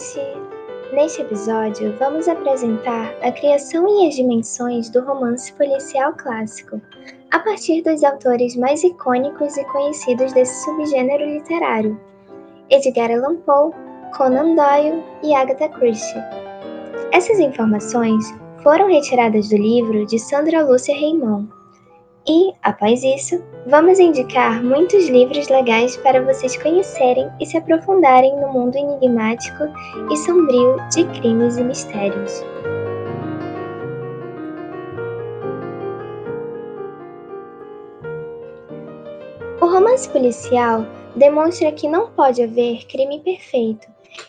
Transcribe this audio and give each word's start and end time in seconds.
gente! 0.00 0.40
Neste 0.92 1.22
episódio, 1.22 1.94
vamos 1.98 2.26
apresentar 2.26 3.14
a 3.22 3.30
criação 3.30 3.86
e 3.86 4.08
as 4.08 4.16
dimensões 4.16 4.90
do 4.90 5.00
romance 5.00 5.52
policial 5.52 6.12
clássico, 6.14 6.80
a 7.30 7.38
partir 7.38 7.82
dos 7.82 8.02
autores 8.02 8.56
mais 8.56 8.82
icônicos 8.82 9.56
e 9.56 9.64
conhecidos 9.66 10.32
desse 10.32 10.64
subgênero 10.64 11.24
literário: 11.24 12.00
Edgar 12.70 13.10
Allan 13.10 13.36
Poe, 13.36 13.72
Conan 14.16 14.56
Doyle 14.56 15.04
e 15.22 15.32
Agatha 15.32 15.68
Christie. 15.68 16.20
Essas 17.12 17.38
informações 17.38 18.24
foram 18.62 18.88
retiradas 18.88 19.48
do 19.48 19.56
livro 19.56 20.04
de 20.06 20.18
Sandra 20.18 20.64
Lúcia 20.64 20.94
Raymond. 20.94 21.48
E, 22.28 22.52
após 22.62 23.02
isso, 23.02 23.42
vamos 23.66 23.98
indicar 23.98 24.62
muitos 24.62 25.08
livros 25.08 25.48
legais 25.48 25.96
para 25.96 26.22
vocês 26.22 26.56
conhecerem 26.62 27.30
e 27.40 27.46
se 27.46 27.56
aprofundarem 27.56 28.38
no 28.38 28.52
mundo 28.52 28.76
enigmático 28.76 29.64
e 30.10 30.16
sombrio 30.18 30.76
de 30.92 31.04
crimes 31.18 31.56
e 31.56 31.64
mistérios. 31.64 32.44
O 39.60 39.66
romance 39.66 40.08
policial 40.08 40.86
demonstra 41.16 41.72
que 41.72 41.88
não 41.88 42.10
pode 42.10 42.42
haver 42.42 42.86
crime 42.86 43.20
perfeito 43.20 43.88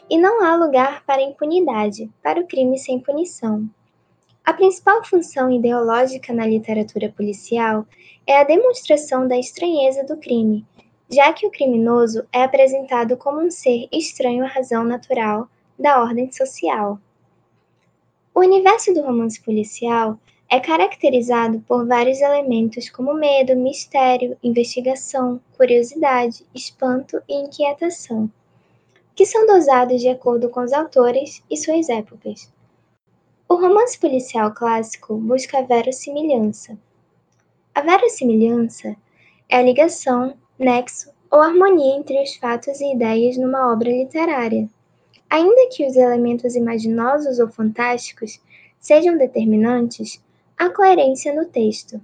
e 0.09 0.17
não 0.17 0.43
há 0.43 0.55
lugar 0.55 1.03
para 1.05 1.21
impunidade, 1.21 2.09
para 2.23 2.39
o 2.39 2.47
crime 2.47 2.77
sem 2.77 2.99
punição. 2.99 3.69
A 4.43 4.53
principal 4.53 5.03
função 5.03 5.51
ideológica 5.51 6.33
na 6.33 6.47
literatura 6.47 7.13
policial 7.15 7.85
é 8.25 8.39
a 8.39 8.43
demonstração 8.43 9.27
da 9.27 9.37
estranheza 9.37 10.03
do 10.03 10.17
crime, 10.17 10.65
já 11.07 11.31
que 11.31 11.45
o 11.45 11.51
criminoso 11.51 12.25
é 12.33 12.43
apresentado 12.43 13.15
como 13.15 13.39
um 13.39 13.51
ser 13.51 13.87
estranho 13.91 14.43
à 14.43 14.47
razão 14.47 14.83
natural 14.83 15.47
da 15.77 16.01
ordem 16.01 16.31
social. 16.31 16.99
O 18.33 18.39
universo 18.39 18.91
do 18.95 19.01
romance 19.01 19.39
policial 19.39 20.17
é 20.49 20.59
caracterizado 20.59 21.59
por 21.67 21.85
vários 21.85 22.19
elementos 22.19 22.89
como 22.89 23.13
medo, 23.13 23.55
mistério, 23.55 24.35
investigação, 24.41 25.39
curiosidade, 25.55 26.43
espanto 26.53 27.21
e 27.29 27.35
inquietação, 27.35 28.29
que 29.15 29.25
são 29.25 29.45
dosados 29.45 30.01
de 30.01 30.09
acordo 30.09 30.49
com 30.49 30.61
os 30.61 30.73
autores 30.73 31.43
e 31.49 31.55
suas 31.55 31.89
épocas. 31.89 32.51
O 33.51 33.55
romance 33.55 33.99
policial 33.99 34.53
clássico 34.53 35.13
busca 35.17 35.59
a 35.59 35.61
verossimilhança. 35.61 36.79
A 37.75 37.81
verossimilhança 37.81 38.95
é 39.49 39.57
a 39.57 39.61
ligação, 39.61 40.37
nexo 40.57 41.11
ou 41.29 41.41
harmonia 41.41 41.97
entre 41.97 42.23
os 42.23 42.33
fatos 42.37 42.79
e 42.79 42.93
ideias 42.93 43.35
numa 43.35 43.69
obra 43.73 43.89
literária. 43.89 44.69
Ainda 45.29 45.67
que 45.69 45.85
os 45.85 45.97
elementos 45.97 46.55
imaginosos 46.55 47.39
ou 47.39 47.49
fantásticos 47.49 48.41
sejam 48.79 49.17
determinantes, 49.17 50.23
há 50.57 50.69
coerência 50.69 51.35
no 51.35 51.43
texto. 51.43 51.99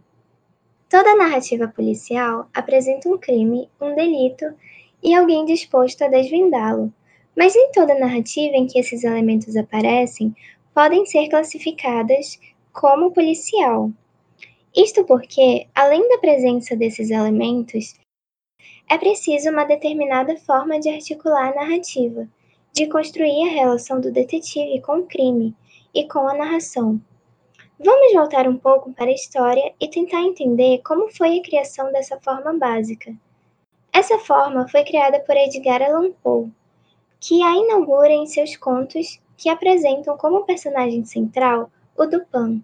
Toda 0.90 1.16
narrativa 1.16 1.66
policial 1.70 2.50
apresenta 2.54 3.08
um 3.08 3.18
crime, 3.18 3.70
um 3.80 3.96
delito 3.96 4.54
e 5.02 5.16
alguém 5.16 5.46
disposto 5.46 6.02
a 6.02 6.10
desvendá-lo, 6.10 6.92
mas 7.38 7.56
nem 7.56 7.72
toda 7.72 7.98
narrativa 7.98 8.58
em 8.58 8.68
que 8.68 8.78
esses 8.78 9.06
elementos 9.06 9.56
aparecem 9.56 10.36
podem 10.78 11.08
ser 11.08 11.28
classificadas 11.28 12.40
como 12.72 13.12
policial. 13.12 13.90
Isto 14.76 15.04
porque, 15.06 15.68
além 15.74 16.08
da 16.08 16.20
presença 16.20 16.76
desses 16.76 17.10
elementos, 17.10 17.96
é 18.88 18.96
preciso 18.96 19.50
uma 19.50 19.64
determinada 19.64 20.38
forma 20.38 20.80
de 20.80 20.88
articular 20.88 21.52
a 21.52 21.56
narrativa, 21.56 22.30
de 22.74 22.86
construir 22.86 23.50
a 23.50 23.54
relação 23.54 24.00
do 24.00 24.12
detetive 24.12 24.80
com 24.82 25.00
o 25.00 25.08
crime 25.08 25.56
e 25.96 26.08
com 26.08 26.28
a 26.28 26.36
narração. 26.36 27.02
Vamos 27.84 28.14
voltar 28.14 28.48
um 28.48 28.60
pouco 28.60 28.94
para 28.94 29.08
a 29.08 29.16
história 29.16 29.74
e 29.82 29.88
tentar 29.88 30.22
entender 30.22 30.84
como 30.86 31.10
foi 31.10 31.40
a 31.40 31.42
criação 31.42 31.92
dessa 31.92 32.20
forma 32.20 32.54
básica. 32.54 33.16
Essa 33.92 34.20
forma 34.20 34.68
foi 34.68 34.84
criada 34.84 35.20
por 35.22 35.36
Edgar 35.36 35.82
Allan 35.82 36.12
Poe, 36.22 36.52
que 37.20 37.42
a 37.42 37.56
inaugura 37.56 38.12
em 38.12 38.28
seus 38.28 38.56
contos 38.56 39.20
que 39.38 39.50
apresentam 39.50 40.18
como 40.18 40.46
personagem 40.46 41.06
central 41.06 41.72
o 41.96 42.06
Dupin. 42.06 42.64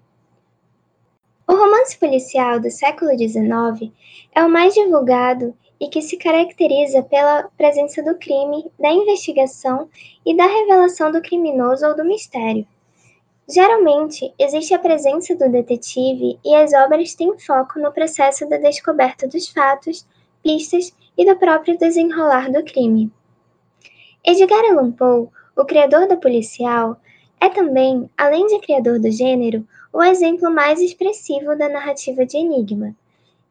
O 1.47 1.53
romance 1.53 1.97
policial 1.97 2.59
do 2.59 2.71
século 2.71 3.11
XIX 3.17 3.91
é 4.33 4.43
o 4.43 4.49
mais 4.49 4.73
divulgado 4.73 5.55
e 5.79 5.87
que 5.87 6.01
se 6.01 6.17
caracteriza 6.17 7.03
pela 7.03 7.43
presença 7.57 8.01
do 8.01 8.15
crime, 8.15 8.71
da 8.79 8.89
investigação 8.89 9.89
e 10.25 10.35
da 10.35 10.45
revelação 10.45 11.11
do 11.11 11.21
criminoso 11.21 11.85
ou 11.85 11.95
do 11.95 12.05
mistério. 12.05 12.65
Geralmente, 13.47 14.33
existe 14.39 14.73
a 14.73 14.79
presença 14.79 15.35
do 15.35 15.51
detetive 15.51 16.39
e 16.45 16.55
as 16.55 16.71
obras 16.73 17.13
têm 17.13 17.37
foco 17.37 17.77
no 17.77 17.91
processo 17.91 18.47
da 18.47 18.55
descoberta 18.55 19.27
dos 19.27 19.49
fatos, 19.49 20.07
pistas 20.41 20.95
e 21.17 21.25
do 21.25 21.37
próprio 21.37 21.77
desenrolar 21.77 22.49
do 22.49 22.63
crime. 22.63 23.11
Edgar 24.25 24.63
Allan 24.71 24.91
Poe 24.93 25.27
o 25.55 25.65
criador 25.65 26.07
do 26.07 26.17
policial 26.17 26.99
é 27.39 27.49
também, 27.49 28.09
além 28.17 28.47
de 28.47 28.59
criador 28.59 28.99
do 28.99 29.11
gênero, 29.11 29.67
o 29.91 30.01
exemplo 30.01 30.49
mais 30.49 30.79
expressivo 30.81 31.55
da 31.55 31.69
narrativa 31.69 32.25
de 32.25 32.37
enigma. 32.37 32.95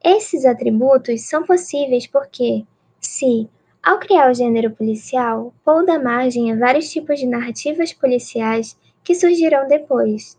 Esses 0.05 0.45
atributos 0.45 1.23
são 1.23 1.45
possíveis 1.45 2.07
porque, 2.07 2.65
se, 3.01 3.49
ao 3.81 4.01
criar 4.01 4.31
o 4.31 4.35
gênero 4.35 4.71
policial, 4.73 5.55
Poe 5.65 5.87
dá 5.87 5.99
margem 5.99 6.51
a 6.51 6.57
vários 6.57 6.91
tipos 6.91 7.21
de 7.21 7.27
narrativas 7.27 7.93
policiais 7.93 8.77
que 9.05 9.15
surgirão 9.15 9.69
depois. 9.69 10.37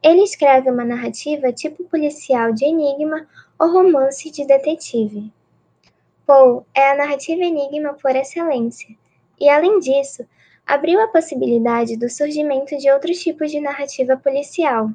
Ele 0.00 0.22
escreve 0.22 0.70
uma 0.70 0.84
narrativa 0.84 1.52
tipo 1.52 1.82
policial 1.84 2.52
de 2.52 2.64
enigma 2.64 3.26
ou 3.58 3.72
romance 3.72 4.30
de 4.30 4.46
detetive. 4.46 5.32
Poe 6.24 6.62
é 6.72 6.92
a 6.92 6.96
narrativa 6.96 7.42
enigma 7.42 7.94
por 7.94 8.14
excelência, 8.14 8.94
e 9.40 9.48
além 9.48 9.80
disso, 9.80 10.24
abriu 10.66 11.00
a 11.00 11.08
possibilidade 11.08 11.96
do 11.96 12.10
surgimento 12.10 12.76
de 12.76 12.90
outros 12.90 13.22
tipos 13.22 13.50
de 13.52 13.60
narrativa 13.60 14.16
policial. 14.16 14.90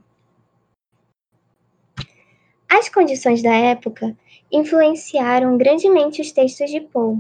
As 2.70 2.90
condições 2.90 3.42
da 3.42 3.54
época 3.54 4.18
influenciaram 4.52 5.58
grandemente 5.58 6.22
os 6.22 6.32
textos 6.32 6.70
de 6.70 6.82
Poe 6.82 7.20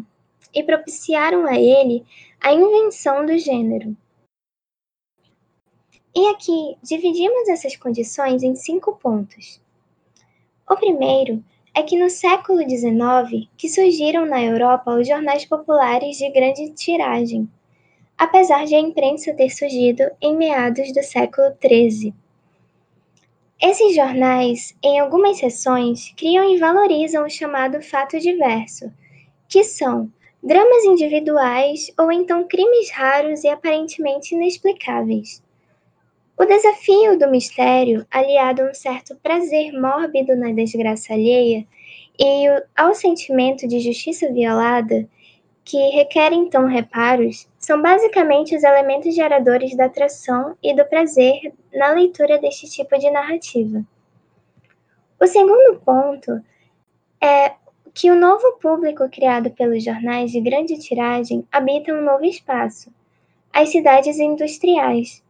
e 0.53 0.63
propiciaram 0.63 1.45
a 1.45 1.57
ele 1.57 2.03
a 2.41 2.53
invenção 2.53 3.25
do 3.25 3.37
gênero. 3.37 3.95
E 6.13 6.27
aqui 6.27 6.77
dividimos 6.83 7.47
essas 7.47 7.77
condições 7.77 8.43
em 8.43 8.53
cinco 8.55 8.97
pontos. 8.97 9.61
O 10.69 10.75
primeiro 10.75 11.41
é 11.73 11.83
que 11.83 11.97
no 11.97 12.09
século 12.09 12.59
XIX 12.69 13.47
que 13.55 13.69
surgiram 13.69 14.25
na 14.25 14.43
Europa 14.43 14.93
os 14.93 15.07
jornais 15.07 15.45
populares 15.45 16.17
de 16.17 16.29
grande 16.29 16.69
tiragem, 16.71 17.49
apesar 18.21 18.65
de 18.65 18.75
a 18.75 18.79
imprensa 18.79 19.33
ter 19.33 19.49
surgido 19.49 20.03
em 20.21 20.37
meados 20.37 20.93
do 20.93 21.01
século 21.01 21.57
XIII. 21.59 22.13
Esses 23.59 23.95
jornais, 23.95 24.77
em 24.83 24.99
algumas 24.99 25.39
seções, 25.39 26.13
criam 26.15 26.47
e 26.47 26.59
valorizam 26.59 27.25
o 27.25 27.29
chamado 27.29 27.81
fato 27.81 28.19
diverso, 28.19 28.93
que 29.49 29.63
são 29.63 30.07
dramas 30.43 30.85
individuais 30.85 31.91
ou 31.99 32.11
então 32.11 32.47
crimes 32.47 32.91
raros 32.91 33.43
e 33.43 33.47
aparentemente 33.47 34.35
inexplicáveis. 34.35 35.41
O 36.37 36.45
desafio 36.45 37.17
do 37.17 37.27
mistério, 37.27 38.05
aliado 38.11 38.61
a 38.61 38.65
um 38.69 38.73
certo 38.75 39.15
prazer 39.15 39.71
mórbido 39.73 40.35
na 40.35 40.51
desgraça 40.51 41.13
alheia 41.13 41.65
e 42.19 42.45
ao 42.77 42.93
sentimento 42.93 43.67
de 43.67 43.79
justiça 43.79 44.31
violada, 44.31 45.09
que 45.65 45.89
requerem 45.89 46.41
então 46.41 46.67
reparos, 46.67 47.49
são 47.61 47.79
basicamente 47.79 48.55
os 48.55 48.63
elementos 48.63 49.13
geradores 49.13 49.77
da 49.77 49.85
atração 49.85 50.57
e 50.63 50.75
do 50.75 50.83
prazer 50.85 51.53
na 51.71 51.91
leitura 51.91 52.39
deste 52.39 52.67
tipo 52.67 52.97
de 52.97 53.09
narrativa. 53.11 53.85
O 55.19 55.27
segundo 55.27 55.79
ponto 55.79 56.41
é 57.21 57.53
que 57.93 58.09
o 58.09 58.19
novo 58.19 58.53
público 58.53 59.07
criado 59.09 59.51
pelos 59.51 59.83
jornais 59.83 60.31
de 60.31 60.41
grande 60.41 60.79
tiragem 60.79 61.47
habita 61.51 61.93
um 61.93 62.01
novo 62.01 62.25
espaço, 62.25 62.91
as 63.53 63.69
cidades 63.69 64.17
industriais. 64.17 65.23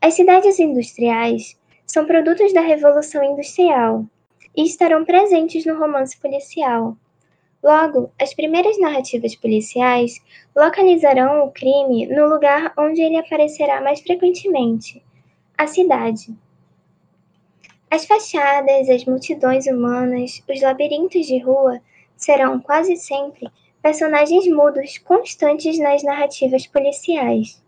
As 0.00 0.14
cidades 0.14 0.60
industriais 0.60 1.58
são 1.84 2.06
produtos 2.06 2.52
da 2.52 2.60
Revolução 2.60 3.24
Industrial 3.24 4.04
e 4.56 4.64
estarão 4.64 5.04
presentes 5.04 5.66
no 5.66 5.76
romance 5.76 6.16
policial, 6.18 6.96
Logo, 7.66 8.12
as 8.16 8.32
primeiras 8.32 8.78
narrativas 8.78 9.34
policiais 9.34 10.22
localizarão 10.54 11.44
o 11.44 11.50
crime 11.50 12.06
no 12.06 12.28
lugar 12.28 12.72
onde 12.78 13.02
ele 13.02 13.16
aparecerá 13.16 13.80
mais 13.80 13.98
frequentemente 13.98 15.02
a 15.58 15.66
cidade. 15.66 16.32
As 17.90 18.06
fachadas, 18.06 18.88
as 18.88 19.04
multidões 19.04 19.66
humanas, 19.66 20.40
os 20.48 20.62
labirintos 20.62 21.26
de 21.26 21.40
rua 21.40 21.82
serão 22.16 22.60
quase 22.60 22.94
sempre 22.94 23.50
personagens 23.82 24.46
mudos 24.46 24.98
constantes 24.98 25.76
nas 25.76 26.04
narrativas 26.04 26.68
policiais. 26.68 27.60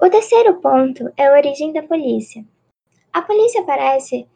O 0.00 0.10
terceiro 0.10 0.54
ponto 0.60 1.12
é 1.16 1.28
a 1.28 1.32
origem 1.32 1.72
da 1.72 1.84
polícia. 1.84 2.44
A 3.12 3.22
polícia 3.22 3.62
parece 3.62 4.26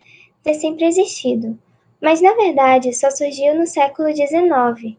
ter 0.45 0.55
sempre 0.55 0.85
existido, 0.85 1.59
mas 2.03 2.21
na 2.21 2.35
verdade 2.35 2.93
só 2.93 3.09
surgiu 3.11 3.55
no 3.55 3.67
século 3.67 4.09
XIX. 4.15 4.97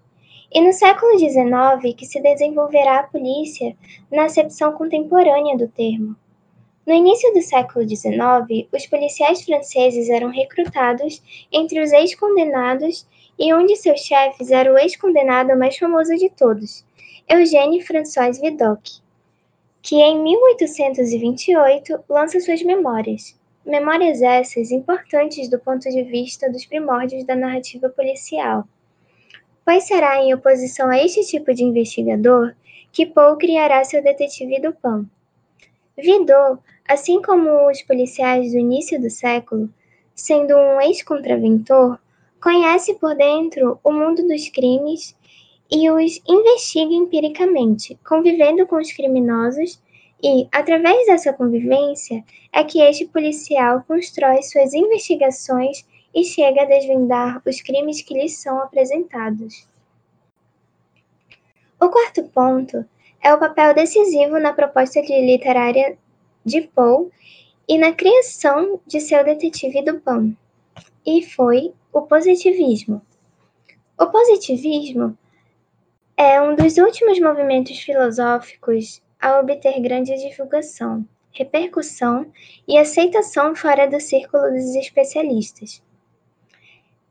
E 0.56 0.62
no 0.62 0.72
século 0.72 1.20
XIX 1.20 1.94
que 1.98 2.06
se 2.06 2.22
desenvolverá 2.22 3.00
a 3.00 3.08
polícia 3.08 3.76
na 4.10 4.26
acepção 4.26 4.72
contemporânea 4.72 5.58
do 5.58 5.68
termo. 5.68 6.16
No 6.86 6.94
início 6.94 7.34
do 7.34 7.42
século 7.42 7.88
XIX, 7.88 8.68
os 8.72 8.86
policiais 8.88 9.42
franceses 9.44 10.10
eram 10.10 10.30
recrutados 10.30 11.22
entre 11.52 11.82
os 11.82 11.92
ex-condenados 11.92 13.08
e 13.38 13.54
um 13.54 13.66
de 13.66 13.76
seus 13.76 14.02
chefes 14.02 14.52
era 14.52 14.72
o 14.72 14.78
ex-condenado 14.78 15.58
mais 15.58 15.78
famoso 15.78 16.16
de 16.16 16.30
todos, 16.30 16.86
Eugène 17.28 17.82
François 17.82 18.40
Vidocq, 18.40 19.02
que 19.82 19.96
em 19.96 20.22
1828 20.22 22.04
lança 22.10 22.40
suas 22.40 22.62
memórias. 22.62 23.38
Memórias 23.66 24.22
essas 24.22 24.72
importantes 24.72 25.50
do 25.50 25.60
ponto 25.60 25.90
de 25.90 26.04
vista 26.04 26.50
dos 26.52 26.66
primórdios 26.66 27.24
da 27.26 27.36
narrativa 27.36 27.90
policial, 27.90 28.68
pois 29.66 29.86
será 29.86 30.22
em 30.22 30.34
oposição 30.34 30.90
a 30.90 30.98
este 30.98 31.22
tipo 31.26 31.54
de 31.54 31.64
investigador 31.64 32.56
que 32.92 33.06
Poe 33.06 33.38
criará 33.38 33.84
seu 33.84 34.04
detetive 34.04 34.60
do 34.60 34.74
Pan. 34.74 35.06
Vidot 35.98 36.60
Assim 36.88 37.22
como 37.22 37.70
os 37.70 37.82
policiais 37.82 38.52
do 38.52 38.58
início 38.58 39.00
do 39.00 39.10
século, 39.10 39.70
sendo 40.14 40.56
um 40.56 40.82
ex-contraventor, 40.82 41.98
conhece 42.42 42.94
por 42.96 43.16
dentro 43.16 43.80
o 43.82 43.92
mundo 43.92 44.28
dos 44.28 44.50
crimes 44.50 45.16
e 45.72 45.90
os 45.90 46.22
investiga 46.28 46.94
empiricamente, 46.94 47.98
convivendo 48.06 48.68
com 48.68 48.76
os 48.76 48.92
criminosos, 48.92 49.82
e, 50.24 50.48
através 50.54 51.06
dessa 51.06 51.34
convivência, 51.34 52.24
é 52.54 52.64
que 52.64 52.82
este 52.82 53.06
policial 53.06 53.84
constrói 53.86 54.42
suas 54.42 54.74
investigações 54.74 55.86
e 56.16 56.24
chega 56.24 56.62
a 56.62 56.66
desvendar 56.66 57.42
os 57.46 57.62
crimes 57.62 58.02
que 58.02 58.14
lhes 58.14 58.38
são 58.38 58.60
apresentados. 58.60 59.68
O 61.78 61.90
quarto 61.90 62.24
ponto 62.30 62.86
é 63.22 63.34
o 63.34 63.40
papel 63.40 63.74
decisivo 63.74 64.40
na 64.40 64.54
proposta 64.54 65.02
de 65.02 65.20
literária 65.20 65.98
de 66.46 66.62
Poe 66.62 67.10
e 67.68 67.78
na 67.78 67.92
criação 67.92 68.80
de 68.88 69.02
seu 69.02 69.26
detetive 69.26 69.82
do 69.82 70.00
Pan, 70.00 70.34
e 71.06 71.22
foi 71.22 71.74
o 71.92 72.04
positivismo. 72.04 73.02
O 74.00 74.08
positivismo 74.08 75.18
é 76.16 76.42
um 76.42 76.56
dos 76.56 76.78
últimos 76.78 77.20
movimentos 77.20 77.78
filosóficos 77.80 79.03
a 79.24 79.40
obter 79.40 79.80
grande 79.80 80.16
divulgação, 80.18 81.06
repercussão 81.32 82.30
e 82.68 82.78
aceitação 82.78 83.56
fora 83.56 83.90
do 83.90 84.00
círculo 84.00 84.52
dos 84.52 84.76
especialistas. 84.76 85.82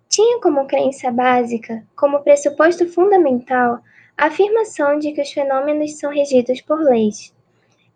Tinha 0.08 0.38
como 0.40 0.66
crença 0.66 1.10
básica, 1.10 1.82
como 1.96 2.22
pressuposto 2.22 2.86
fundamental, 2.86 3.80
a 4.16 4.26
afirmação 4.26 4.98
de 4.98 5.12
que 5.12 5.22
os 5.22 5.32
fenômenos 5.32 5.98
são 5.98 6.12
regidos 6.12 6.60
por 6.60 6.78
leis, 6.78 7.34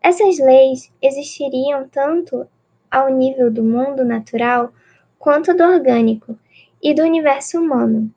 essas 0.03 0.39
leis 0.39 0.93
existiriam 1.03 1.89
tanto 1.89 2.47
ao 2.89 3.11
nível 3.11 3.51
do 3.51 3.63
mundo 3.63 4.05
natural 4.05 4.73
quanto 5.19 5.53
do 5.53 5.65
orgânico 5.65 6.39
e 6.81 6.95
do 6.95 7.03
universo 7.03 7.59
humano. 7.59 8.09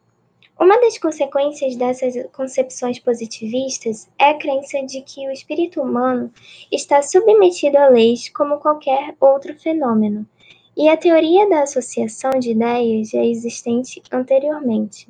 Uma 0.59 0.77
das 0.81 0.97
consequências 0.97 1.77
dessas 1.77 2.15
concepções 2.33 2.99
positivistas 2.99 4.09
é 4.19 4.31
a 4.31 4.37
crença 4.37 4.85
de 4.85 5.01
que 5.01 5.25
o 5.25 5.31
espírito 5.31 5.81
humano 5.81 6.29
está 6.69 7.01
submetido 7.01 7.77
a 7.77 7.87
leis 7.87 8.27
como 8.27 8.57
qualquer 8.57 9.15
outro 9.21 9.57
fenômeno, 9.57 10.27
e 10.75 10.89
a 10.89 10.97
teoria 10.97 11.47
da 11.47 11.63
associação 11.63 12.31
de 12.31 12.51
ideias 12.51 13.11
já 13.11 13.23
existente 13.23 14.01
anteriormente. 14.11 15.07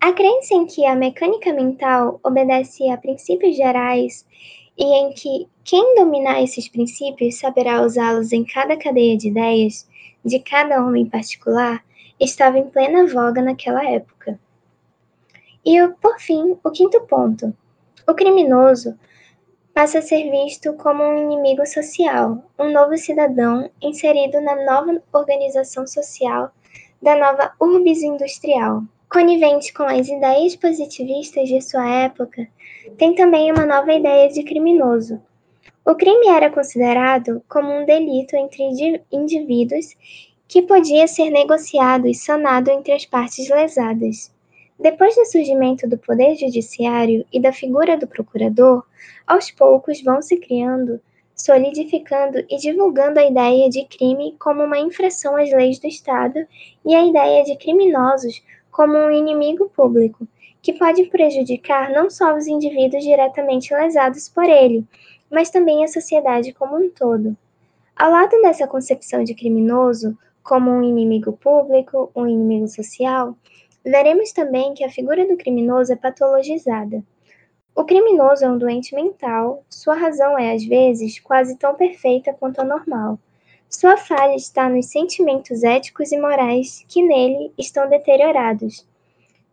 A 0.00 0.14
crença 0.14 0.54
em 0.54 0.64
que 0.64 0.86
a 0.86 0.96
mecânica 0.96 1.52
mental 1.52 2.18
obedece 2.24 2.88
a 2.88 2.96
princípios 2.96 3.54
gerais 3.54 4.26
e 4.78 4.84
em 4.84 5.12
que 5.12 5.46
quem 5.62 5.94
dominar 5.94 6.42
esses 6.42 6.70
princípios 6.70 7.38
saberá 7.38 7.82
usá-los 7.82 8.32
em 8.32 8.46
cada 8.46 8.78
cadeia 8.78 9.14
de 9.14 9.28
ideias 9.28 9.86
de 10.24 10.38
cada 10.38 10.82
homem 10.82 11.04
particular, 11.04 11.84
estava 12.18 12.58
em 12.58 12.66
plena 12.70 13.06
voga 13.06 13.42
naquela 13.42 13.86
época. 13.86 14.40
E, 15.64 15.86
por 16.00 16.18
fim, 16.18 16.56
o 16.64 16.70
quinto 16.70 17.00
ponto. 17.02 17.54
O 18.08 18.14
criminoso 18.14 18.98
passa 19.74 19.98
a 19.98 20.02
ser 20.02 20.30
visto 20.30 20.72
como 20.74 21.02
um 21.02 21.22
inimigo 21.22 21.64
social, 21.66 22.42
um 22.58 22.72
novo 22.72 22.96
cidadão 22.96 23.70
inserido 23.80 24.40
na 24.40 24.64
nova 24.64 25.02
organização 25.12 25.86
social 25.86 26.50
da 27.00 27.16
nova 27.16 27.52
urbis 27.60 28.02
industrial. 28.02 28.82
Conivente 29.08 29.72
com 29.72 29.82
as 29.82 30.08
ideias 30.08 30.54
positivistas 30.54 31.48
de 31.48 31.60
sua 31.60 31.88
época, 31.88 32.46
tem 32.96 33.14
também 33.14 33.50
uma 33.50 33.66
nova 33.66 33.92
ideia 33.92 34.28
de 34.28 34.42
criminoso. 34.42 35.20
O 35.84 35.94
crime 35.94 36.28
era 36.28 36.50
considerado 36.50 37.42
como 37.48 37.72
um 37.72 37.84
delito 37.84 38.36
entre 38.36 38.62
indivíduos 39.10 39.96
que 40.46 40.62
podia 40.62 41.06
ser 41.06 41.30
negociado 41.30 42.06
e 42.06 42.14
sanado 42.14 42.70
entre 42.70 42.92
as 42.92 43.04
partes 43.04 43.48
lesadas. 43.48 44.32
Depois 44.80 45.14
do 45.14 45.26
surgimento 45.26 45.86
do 45.86 45.98
poder 45.98 46.36
judiciário 46.36 47.26
e 47.30 47.38
da 47.38 47.52
figura 47.52 47.98
do 47.98 48.06
procurador, 48.06 48.82
aos 49.26 49.50
poucos 49.50 50.00
vão 50.02 50.22
se 50.22 50.38
criando, 50.38 50.98
solidificando 51.34 52.38
e 52.48 52.56
divulgando 52.56 53.20
a 53.20 53.26
ideia 53.26 53.68
de 53.68 53.84
crime 53.84 54.34
como 54.38 54.62
uma 54.62 54.78
infração 54.78 55.36
às 55.36 55.52
leis 55.52 55.78
do 55.78 55.86
Estado 55.86 56.46
e 56.82 56.94
a 56.94 57.04
ideia 57.04 57.44
de 57.44 57.58
criminosos 57.58 58.42
como 58.70 58.96
um 58.96 59.10
inimigo 59.10 59.68
público, 59.68 60.26
que 60.62 60.72
pode 60.72 61.04
prejudicar 61.10 61.92
não 61.92 62.08
só 62.08 62.34
os 62.34 62.46
indivíduos 62.46 63.04
diretamente 63.04 63.74
lesados 63.74 64.30
por 64.30 64.44
ele, 64.44 64.82
mas 65.30 65.50
também 65.50 65.84
a 65.84 65.88
sociedade 65.88 66.54
como 66.54 66.78
um 66.78 66.88
todo. 66.88 67.36
Ao 67.94 68.10
lado 68.10 68.40
dessa 68.40 68.66
concepção 68.66 69.24
de 69.24 69.34
criminoso 69.34 70.16
como 70.42 70.70
um 70.70 70.82
inimigo 70.82 71.34
público, 71.34 72.10
um 72.16 72.26
inimigo 72.26 72.66
social, 72.66 73.36
veremos 73.84 74.32
também 74.32 74.74
que 74.74 74.84
a 74.84 74.90
figura 74.90 75.26
do 75.26 75.36
criminoso 75.36 75.92
é 75.92 75.96
patologizada. 75.96 77.02
O 77.74 77.84
criminoso 77.84 78.44
é 78.44 78.50
um 78.50 78.58
doente 78.58 78.94
mental, 78.94 79.64
sua 79.68 79.94
razão 79.94 80.38
é, 80.38 80.52
às 80.52 80.64
vezes, 80.64 81.18
quase 81.20 81.56
tão 81.56 81.74
perfeita 81.74 82.32
quanto 82.32 82.60
a 82.60 82.64
normal. 82.64 83.18
Sua 83.68 83.96
falha 83.96 84.34
está 84.34 84.68
nos 84.68 84.86
sentimentos 84.86 85.62
éticos 85.62 86.10
e 86.10 86.18
morais 86.18 86.84
que 86.88 87.02
nele 87.02 87.52
estão 87.56 87.88
deteriorados. 87.88 88.84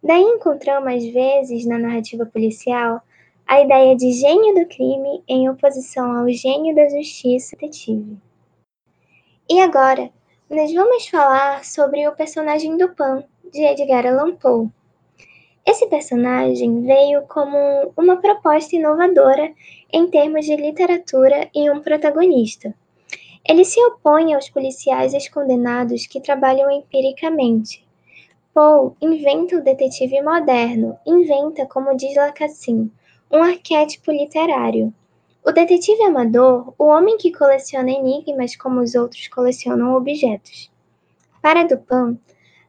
Daí 0.04 0.24
encontramos, 0.24 0.92
às 0.92 1.06
vezes, 1.06 1.66
na 1.66 1.78
narrativa 1.78 2.26
policial, 2.26 3.02
a 3.46 3.62
ideia 3.62 3.96
de 3.96 4.12
gênio 4.12 4.56
do 4.56 4.66
crime 4.66 5.24
em 5.28 5.50
oposição 5.50 6.18
ao 6.18 6.30
gênio 6.30 6.76
da 6.76 6.90
justiça 6.90 7.56
detetive. 7.56 8.18
E 9.50 9.62
agora, 9.62 10.10
nós 10.50 10.74
vamos 10.74 11.06
falar 11.10 11.66
sobre 11.66 12.08
o 12.08 12.16
personagem 12.16 12.77
do 12.77 12.88
Pan, 12.96 13.22
de 13.51 13.62
Edgar 13.66 14.08
Allan 14.08 14.34
Poe. 14.36 14.70
Esse 15.66 15.88
personagem 15.88 16.84
veio 16.84 17.24
como 17.24 17.92
uma 17.98 18.16
proposta 18.22 18.74
inovadora 18.77 19.54
em 19.92 20.10
termos 20.10 20.46
de 20.46 20.56
literatura 20.56 21.50
e 21.54 21.70
um 21.70 21.82
protagonista. 21.82 22.74
Ele 23.46 23.66
se 23.66 23.77
opõe 23.88 24.34
aos 24.34 24.50
policiais 24.50 25.13
ex-condenados 25.13 26.08
que 26.08 26.22
trabalham 26.22 26.72
empiricamente. 26.72 27.86
Poe 28.54 28.94
inventa 29.01 29.58
o 29.58 29.62
detetive 29.62 30.22
moderno, 30.22 30.98
inventa, 31.06 31.66
como 31.66 31.98
diz 31.98 32.16
Lacassin, 32.16 32.89
um 33.30 33.44
arquétipo 33.44 34.12
literário. 34.12 34.94
O 35.46 35.51
detetive 35.51 36.03
amador, 36.03 36.74
o 36.77 36.86
homem 36.86 37.17
que 37.17 37.32
coleciona 37.32 37.89
enigmas 37.89 38.56
como 38.56 38.82
os 38.82 38.96
outros 38.96 39.27
colecionam 39.27 39.96
objetos. 39.96 40.70
Para 41.41 41.63
Dupin, 41.63 42.20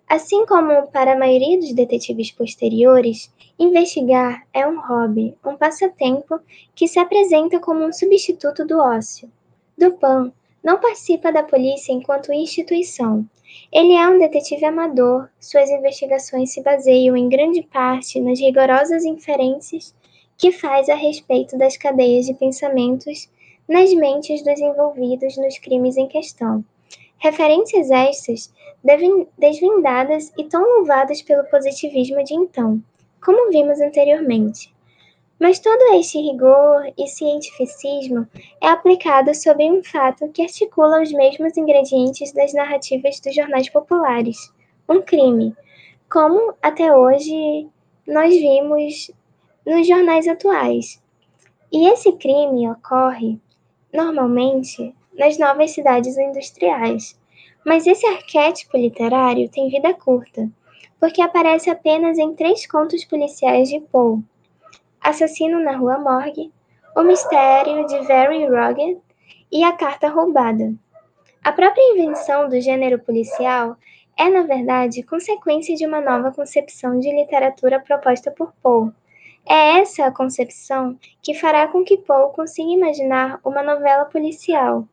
assim 0.09 0.47
como 0.47 0.87
para 0.89 1.13
a 1.13 1.19
maioria 1.19 1.59
dos 1.59 1.73
detetives 1.73 2.31
posteriores, 2.31 3.33
investigar 3.59 4.47
é 4.55 4.67
um 4.67 4.81
hobby, 4.81 5.37
um 5.45 5.57
passatempo 5.57 6.41
que 6.75 6.87
se 6.87 6.99
apresenta 6.99 7.59
como 7.59 7.85
um 7.85 7.93
substituto 7.93 8.65
do 8.65 8.79
ócio. 8.79 9.31
Dupin 9.77 10.33
não 10.63 10.79
participa 10.81 11.33
da 11.33 11.43
polícia 11.43 11.93
enquanto 11.93 12.33
instituição. 12.33 13.29
Ele 13.73 13.95
é 13.95 14.09
um 14.09 14.19
detetive 14.19 14.65
amador, 14.65 15.29
suas 15.41 15.69
investigações 15.71 16.53
se 16.53 16.63
baseiam 16.63 17.17
em 17.17 17.29
grande 17.29 17.63
parte 17.63 18.21
nas 18.21 18.39
rigorosas 18.39 19.05
inferências 19.05 19.95
que 20.39 20.53
faz 20.53 20.89
a 20.89 20.95
respeito 20.95 21.59
das 21.59 21.77
cadeias 21.77 22.25
de 22.25 22.33
pensamentos 22.33 23.29
nas 23.69 23.93
mentes 23.93 24.43
dos 24.45 24.61
envolvidos 24.61 25.37
nos 25.37 25.59
crimes 25.59 25.97
em 25.97 26.07
questão. 26.07 26.65
Referências 27.19 27.91
estas 27.91 28.55
desvendadas 29.37 30.33
e 30.39 30.45
tão 30.45 30.63
louvadas 30.63 31.21
pelo 31.21 31.45
positivismo 31.51 32.23
de 32.23 32.35
então, 32.35 32.81
como 33.21 33.51
vimos 33.51 33.81
anteriormente. 33.81 34.73
Mas 35.41 35.59
todo 35.59 35.95
este 35.95 36.19
rigor 36.21 36.93
e 36.97 37.07
cientificismo 37.09 38.27
é 38.61 38.69
aplicado 38.69 39.35
sobre 39.35 39.71
um 39.71 39.83
fato 39.83 40.29
que 40.31 40.43
articula 40.43 41.03
os 41.03 41.13
mesmos 41.13 41.57
ingredientes 41.57 42.33
das 42.33 42.53
narrativas 42.53 43.21
dos 43.21 43.35
jornais 43.35 43.69
populares: 43.69 44.53
um 44.89 45.03
crime, 45.03 45.55
como 46.11 46.55
até 46.63 46.93
hoje 46.97 47.69
nós 48.07 48.33
vimos 48.35 49.11
nos 49.69 49.87
jornais 49.87 50.27
atuais. 50.27 50.99
E 51.71 51.87
esse 51.89 52.11
crime 52.13 52.71
ocorre, 52.71 53.39
normalmente, 53.93 54.95
nas 55.13 55.39
novas 55.39 55.73
cidades 55.73 56.17
industriais. 56.17 57.21
Mas 57.67 57.87
esse 57.87 58.07
arquétipo 58.07 58.79
literário 58.79 59.47
tem 59.51 59.69
vida 59.69 59.93
curta, 59.93 60.51
porque 60.99 61.21
aparece 61.21 61.69
apenas 61.69 62.17
em 62.17 62.35
três 62.35 62.67
contos 62.67 63.05
policiais 63.05 63.69
de 63.69 63.79
Poe 63.79 64.23
Assassino 65.03 65.61
na 65.61 65.77
Rua 65.77 65.99
Morgue, 65.99 66.51
O 66.97 67.03
Mistério 67.03 67.87
de 67.87 68.01
Very 68.07 68.47
Rugged 68.47 68.99
e 69.53 69.65
A 69.65 69.73
Carta 69.73 70.09
Roubada. 70.09 70.75
A 71.45 71.53
própria 71.53 71.93
invenção 71.93 72.49
do 72.49 72.59
gênero 72.59 72.99
policial 73.01 73.77
é, 74.17 74.31
na 74.31 74.45
verdade, 74.45 75.03
consequência 75.03 75.77
de 75.77 75.85
uma 75.85 76.01
nova 76.01 76.33
concepção 76.33 76.99
de 76.99 77.15
literatura 77.15 77.79
proposta 77.79 78.31
por 78.31 78.55
Poe. 78.63 78.91
É 79.49 79.79
essa 79.81 80.05
a 80.05 80.13
concepção 80.13 80.99
que 81.23 81.33
fará 81.33 81.67
com 81.69 81.83
que 81.83 81.97
Poe 81.97 82.33
consiga 82.35 82.69
imaginar 82.69 83.41
uma 83.43 83.63
novela 83.63 84.05
policial. 84.05 84.87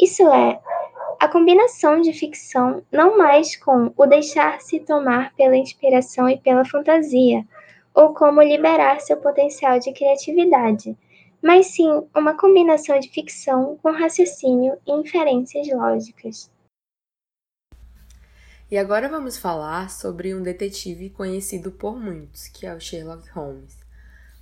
Isso 0.00 0.26
é, 0.32 0.58
a 1.20 1.28
combinação 1.28 2.00
de 2.00 2.12
ficção 2.12 2.82
não 2.90 3.18
mais 3.18 3.54
com 3.56 3.92
o 3.96 4.06
deixar-se 4.06 4.80
tomar 4.80 5.34
pela 5.34 5.56
inspiração 5.56 6.26
e 6.28 6.38
pela 6.38 6.64
fantasia, 6.64 7.44
ou 7.92 8.14
como 8.14 8.40
liberar 8.40 9.00
seu 9.00 9.18
potencial 9.18 9.78
de 9.78 9.92
criatividade, 9.92 10.96
mas 11.42 11.66
sim 11.66 11.88
uma 12.16 12.34
combinação 12.34 12.98
de 12.98 13.10
ficção 13.10 13.76
com 13.82 13.90
raciocínio 13.90 14.78
e 14.86 14.92
inferências 14.92 15.68
lógicas. 15.68 16.50
E 18.70 18.78
agora 18.78 19.08
vamos 19.08 19.36
falar 19.36 19.90
sobre 19.90 20.34
um 20.34 20.42
detetive 20.42 21.10
conhecido 21.10 21.72
por 21.72 21.98
muitos, 21.98 22.48
que 22.48 22.66
é 22.66 22.74
o 22.74 22.80
Sherlock 22.80 23.28
Holmes. 23.30 23.87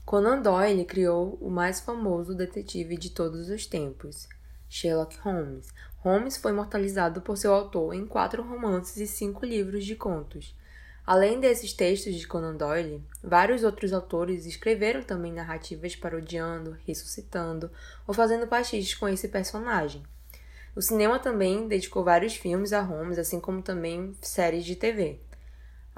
Conan 0.06 0.40
Doyle 0.40 0.84
criou 0.84 1.36
o 1.40 1.50
mais 1.50 1.80
famoso 1.80 2.32
detetive 2.32 2.96
de 2.96 3.10
todos 3.10 3.50
os 3.50 3.66
tempos, 3.66 4.28
Sherlock 4.68 5.18
Holmes. 5.18 5.66
Holmes 5.96 6.36
foi 6.36 6.52
imortalizado 6.52 7.20
por 7.22 7.36
seu 7.36 7.52
autor 7.52 7.92
em 7.92 8.06
quatro 8.06 8.40
romances 8.44 8.98
e 8.98 9.06
cinco 9.08 9.44
livros 9.44 9.84
de 9.84 9.96
contos. 9.96 10.56
Além 11.04 11.40
desses 11.40 11.72
textos 11.72 12.14
de 12.14 12.24
Conan 12.24 12.54
Doyle, 12.54 13.02
vários 13.20 13.64
outros 13.64 13.92
autores 13.92 14.46
escreveram 14.46 15.02
também 15.02 15.32
narrativas 15.32 15.96
parodiando, 15.96 16.78
ressuscitando 16.86 17.68
ou 18.06 18.14
fazendo 18.14 18.46
pastiches 18.46 18.94
com 18.94 19.08
esse 19.08 19.26
personagem. 19.26 20.04
O 20.76 20.80
cinema 20.80 21.18
também 21.18 21.66
dedicou 21.66 22.04
vários 22.04 22.36
filmes 22.36 22.72
a 22.72 22.80
Holmes, 22.80 23.18
assim 23.18 23.40
como 23.40 23.60
também 23.60 24.16
séries 24.22 24.64
de 24.64 24.76
TV. 24.76 25.18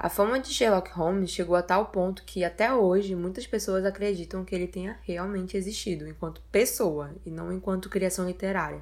A 0.01 0.07
fama 0.07 0.39
de 0.39 0.47
Sherlock 0.53 0.91
Holmes 0.91 1.29
chegou 1.29 1.57
a 1.57 1.61
tal 1.61 1.87
ponto 1.87 2.23
que 2.23 2.45
até 2.45 2.73
hoje 2.73 3.13
muitas 3.15 3.45
pessoas 3.45 3.83
acreditam 3.83 4.45
que 4.45 4.55
ele 4.55 4.65
tenha 4.65 4.97
realmente 5.01 5.57
existido 5.57 6.07
enquanto 6.07 6.41
pessoa 6.49 7.13
e 7.25 7.29
não 7.29 7.51
enquanto 7.51 7.89
criação 7.89 8.25
literária. 8.25 8.81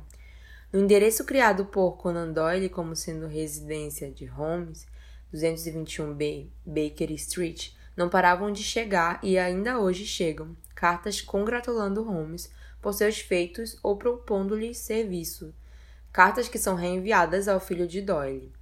No 0.71 0.79
endereço 0.79 1.25
criado 1.25 1.65
por 1.65 1.93
Conan 1.93 2.31
Doyle 2.31 2.69
como 2.69 2.95
sendo 2.95 3.25
residência 3.25 4.11
de 4.11 4.25
Holmes, 4.27 4.85
221B 5.33 6.49
Baker 6.63 7.11
Street 7.13 7.71
não 7.95 8.09
paravam 8.09 8.51
de 8.51 8.61
chegar 8.61 9.19
e 9.23 9.39
ainda 9.39 9.79
hoje 9.79 10.05
chegam 10.05 10.55
cartas 10.75 11.19
congratulando 11.19 12.03
Holmes 12.03 12.51
por 12.79 12.93
seus 12.93 13.17
feitos 13.17 13.75
ou 13.81 13.97
propondo-lhe 13.97 14.71
serviço, 14.75 15.51
cartas 16.13 16.47
que 16.47 16.59
são 16.59 16.75
reenviadas 16.75 17.47
ao 17.47 17.59
filho 17.59 17.87
de 17.87 18.03
Doyle. 18.03 18.56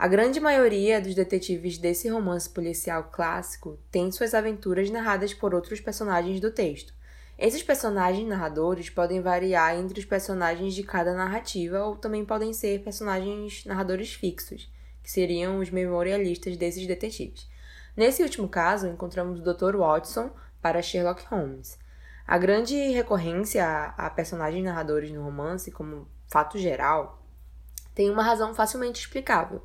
A 0.00 0.08
grande 0.08 0.40
maioria 0.40 0.98
dos 0.98 1.14
detetives 1.14 1.76
desse 1.76 2.08
romance 2.08 2.48
policial 2.48 3.10
clássico 3.12 3.78
tem 3.90 4.10
suas 4.10 4.32
aventuras 4.32 4.88
narradas 4.88 5.34
por 5.34 5.54
outros 5.54 5.78
personagens 5.78 6.40
do 6.40 6.50
texto. 6.50 6.94
Esses 7.38 7.62
personagens 7.62 8.26
narradores 8.26 8.88
podem 8.88 9.20
variar 9.20 9.76
entre 9.76 10.00
os 10.00 10.06
personagens 10.06 10.72
de 10.72 10.82
cada 10.82 11.12
narrativa 11.12 11.84
ou 11.84 11.96
também 11.96 12.24
podem 12.24 12.54
ser 12.54 12.82
personagens 12.82 13.66
narradores 13.66 14.14
fixos 14.14 14.72
que 15.02 15.10
seriam 15.10 15.58
os 15.58 15.68
memorialistas 15.68 16.56
desses 16.56 16.86
detetives. 16.86 17.46
Nesse 17.94 18.22
último 18.22 18.48
caso, 18.48 18.86
encontramos 18.86 19.38
o 19.38 19.42
Dr. 19.42 19.76
Watson 19.76 20.30
para 20.62 20.80
Sherlock 20.80 21.26
Holmes. 21.26 21.78
A 22.26 22.38
grande 22.38 22.74
recorrência 22.88 23.92
a, 23.98 24.08
personagens 24.08 24.64
narradores 24.64 25.10
no 25.10 25.22
romance, 25.22 25.70
como 25.70 26.08
fato 26.26 26.56
geral, 26.56 27.22
tem 27.94 28.08
uma 28.08 28.22
razão 28.22 28.54
facilmente 28.54 28.98
explicável. 28.98 29.62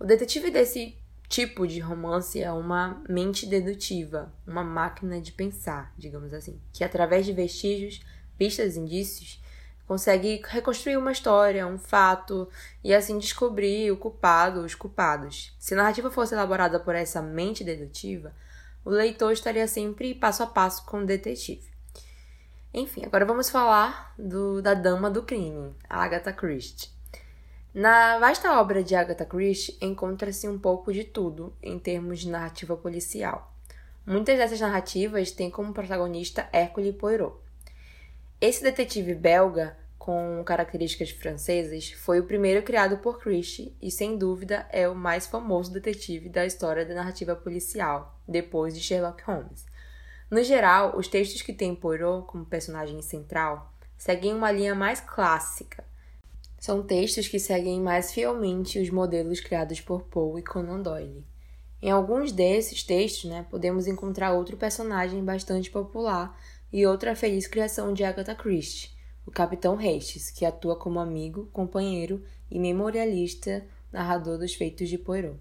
O 0.00 0.06
detetive 0.06 0.50
desse 0.50 0.96
tipo 1.28 1.68
de 1.68 1.78
romance 1.78 2.42
é 2.42 2.50
uma 2.50 3.02
mente 3.06 3.44
dedutiva, 3.44 4.32
uma 4.46 4.64
máquina 4.64 5.20
de 5.20 5.30
pensar, 5.30 5.92
digamos 5.94 6.32
assim, 6.32 6.58
que 6.72 6.82
através 6.82 7.26
de 7.26 7.34
vestígios, 7.34 8.00
pistas 8.38 8.78
indícios 8.78 9.42
consegue 9.86 10.40
reconstruir 10.46 10.96
uma 10.96 11.12
história, 11.12 11.66
um 11.66 11.76
fato 11.76 12.48
e 12.82 12.94
assim 12.94 13.18
descobrir 13.18 13.92
o 13.92 13.96
culpado, 13.98 14.64
os 14.64 14.74
culpados. 14.74 15.54
Se 15.58 15.74
a 15.74 15.76
narrativa 15.76 16.10
fosse 16.10 16.32
elaborada 16.32 16.80
por 16.80 16.94
essa 16.94 17.20
mente 17.20 17.62
dedutiva, 17.62 18.34
o 18.82 18.88
leitor 18.88 19.32
estaria 19.32 19.68
sempre 19.68 20.14
passo 20.14 20.42
a 20.42 20.46
passo 20.46 20.86
com 20.86 21.02
o 21.02 21.06
detetive. 21.06 21.68
Enfim, 22.72 23.04
agora 23.04 23.26
vamos 23.26 23.50
falar 23.50 24.14
do, 24.18 24.62
da 24.62 24.72
Dama 24.72 25.10
do 25.10 25.22
Crime, 25.24 25.74
Agatha 25.90 26.32
Christie. 26.32 26.99
Na 27.72 28.18
vasta 28.18 28.60
obra 28.60 28.82
de 28.82 28.96
Agatha 28.96 29.24
Christie 29.24 29.78
encontra-se 29.80 30.48
um 30.48 30.58
pouco 30.58 30.92
de 30.92 31.04
tudo 31.04 31.54
em 31.62 31.78
termos 31.78 32.18
de 32.18 32.28
narrativa 32.28 32.76
policial. 32.76 33.54
Muitas 34.04 34.36
dessas 34.36 34.60
narrativas 34.60 35.30
têm 35.30 35.50
como 35.50 35.72
protagonista 35.72 36.48
Hercule 36.52 36.92
Poirot. 36.92 37.36
Esse 38.40 38.62
detetive 38.62 39.14
belga 39.14 39.76
com 40.00 40.42
características 40.44 41.10
francesas, 41.10 41.92
foi 41.92 42.18
o 42.18 42.24
primeiro 42.24 42.62
criado 42.62 42.96
por 42.96 43.20
Christie 43.20 43.76
e, 43.82 43.90
sem 43.90 44.16
dúvida, 44.16 44.66
é 44.72 44.88
o 44.88 44.94
mais 44.94 45.26
famoso 45.26 45.70
detetive 45.70 46.30
da 46.30 46.46
história 46.46 46.86
da 46.86 46.94
narrativa 46.94 47.36
policial, 47.36 48.18
depois 48.26 48.74
de 48.74 48.80
Sherlock 48.80 49.22
Holmes. 49.22 49.66
No 50.30 50.42
geral, 50.42 50.96
os 50.96 51.06
textos 51.06 51.42
que 51.42 51.52
têm 51.52 51.74
Poirot 51.74 52.26
como 52.26 52.46
personagem 52.46 53.02
central 53.02 53.72
seguem 53.98 54.32
uma 54.32 54.50
linha 54.50 54.74
mais 54.74 55.00
clássica. 55.00 55.84
São 56.60 56.82
textos 56.82 57.26
que 57.26 57.38
seguem 57.38 57.80
mais 57.80 58.12
fielmente 58.12 58.78
os 58.78 58.90
modelos 58.90 59.40
criados 59.40 59.80
por 59.80 60.02
Poe 60.02 60.40
e 60.40 60.44
Conan 60.44 60.82
Doyle. 60.82 61.24
Em 61.80 61.90
alguns 61.90 62.32
desses 62.32 62.82
textos, 62.82 63.30
né, 63.30 63.46
podemos 63.48 63.86
encontrar 63.86 64.34
outro 64.34 64.58
personagem 64.58 65.24
bastante 65.24 65.70
popular 65.70 66.38
e 66.70 66.86
outra 66.86 67.16
feliz 67.16 67.46
criação 67.46 67.94
de 67.94 68.04
Agatha 68.04 68.34
Christie, 68.34 68.90
o 69.24 69.30
Capitão 69.30 69.74
Hastings, 69.76 70.30
que 70.30 70.44
atua 70.44 70.76
como 70.76 71.00
amigo, 71.00 71.48
companheiro 71.50 72.22
e 72.50 72.58
memorialista 72.58 73.66
narrador 73.90 74.36
dos 74.36 74.52
feitos 74.52 74.90
de 74.90 74.98
Poirot. 74.98 75.40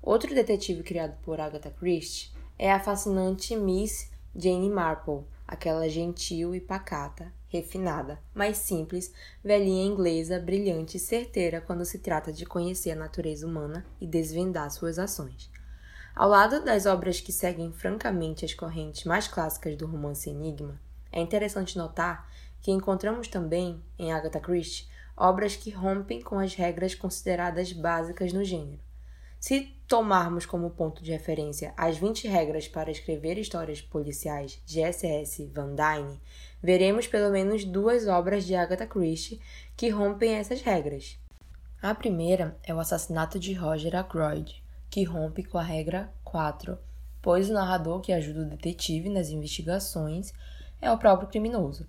Outro 0.00 0.32
detetive 0.32 0.84
criado 0.84 1.20
por 1.22 1.40
Agatha 1.40 1.70
Christie 1.70 2.30
é 2.56 2.70
a 2.70 2.78
fascinante 2.78 3.56
Miss 3.56 4.12
Jane 4.32 4.70
Marple, 4.70 5.24
aquela 5.52 5.86
gentil 5.86 6.54
e 6.54 6.60
pacata, 6.60 7.30
refinada, 7.46 8.18
mas 8.34 8.56
simples, 8.56 9.12
velhinha 9.44 9.84
inglesa, 9.84 10.40
brilhante 10.40 10.96
e 10.96 11.00
certeira 11.00 11.60
quando 11.60 11.84
se 11.84 11.98
trata 11.98 12.32
de 12.32 12.46
conhecer 12.46 12.92
a 12.92 12.96
natureza 12.96 13.46
humana 13.46 13.84
e 14.00 14.06
desvendar 14.06 14.70
suas 14.70 14.98
ações. 14.98 15.50
Ao 16.16 16.26
lado 16.26 16.64
das 16.64 16.86
obras 16.86 17.20
que 17.20 17.30
seguem 17.30 17.70
francamente 17.70 18.46
as 18.46 18.54
correntes 18.54 19.04
mais 19.04 19.28
clássicas 19.28 19.76
do 19.76 19.86
romance 19.86 20.30
enigma, 20.30 20.80
é 21.12 21.20
interessante 21.20 21.76
notar 21.76 22.26
que 22.62 22.70
encontramos 22.70 23.28
também, 23.28 23.82
em 23.98 24.10
Agatha 24.10 24.40
Christie, 24.40 24.88
obras 25.14 25.54
que 25.54 25.70
rompem 25.70 26.22
com 26.22 26.38
as 26.38 26.54
regras 26.54 26.94
consideradas 26.94 27.74
básicas 27.74 28.32
no 28.32 28.42
gênero. 28.42 28.80
Se 29.38 29.76
tomarmos 29.92 30.46
como 30.46 30.70
ponto 30.70 31.04
de 31.04 31.12
referência 31.12 31.74
as 31.76 31.98
20 31.98 32.26
regras 32.26 32.66
para 32.66 32.90
escrever 32.90 33.36
histórias 33.36 33.82
policiais 33.82 34.58
de 34.64 34.80
S.S. 34.80 35.44
Van 35.48 35.74
Dyne, 35.74 36.18
veremos 36.62 37.06
pelo 37.06 37.30
menos 37.30 37.62
duas 37.62 38.08
obras 38.08 38.46
de 38.46 38.54
Agatha 38.54 38.86
Christie 38.86 39.38
que 39.76 39.90
rompem 39.90 40.32
essas 40.32 40.62
regras. 40.62 41.18
A 41.82 41.94
primeira 41.94 42.56
é 42.62 42.74
o 42.74 42.80
assassinato 42.80 43.38
de 43.38 43.52
Roger 43.52 43.94
Ackroyd, 43.94 44.64
que 44.88 45.04
rompe 45.04 45.44
com 45.44 45.58
a 45.58 45.62
regra 45.62 46.10
4, 46.24 46.78
pois 47.20 47.50
o 47.50 47.52
narrador 47.52 48.00
que 48.00 48.14
ajuda 48.14 48.40
o 48.40 48.48
detetive 48.48 49.10
nas 49.10 49.28
investigações 49.28 50.32
é 50.80 50.90
o 50.90 50.96
próprio 50.96 51.28
criminoso, 51.28 51.86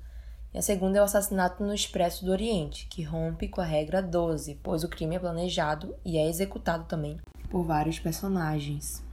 e 0.53 0.57
a 0.57 0.61
segunda 0.61 0.97
é 0.97 1.01
o 1.01 1.05
assassinato 1.05 1.63
no 1.63 1.73
Expresso 1.73 2.25
do 2.25 2.33
Oriente, 2.33 2.85
que 2.87 3.01
rompe 3.01 3.47
com 3.47 3.61
a 3.61 3.65
regra 3.65 4.01
12, 4.01 4.59
pois 4.61 4.83
o 4.83 4.89
crime 4.89 5.15
é 5.15 5.19
planejado 5.19 5.95
e 6.03 6.17
é 6.17 6.27
executado 6.27 6.83
também 6.83 7.17
por 7.53 7.63
vários 7.63 7.99
personagens. 7.99 9.03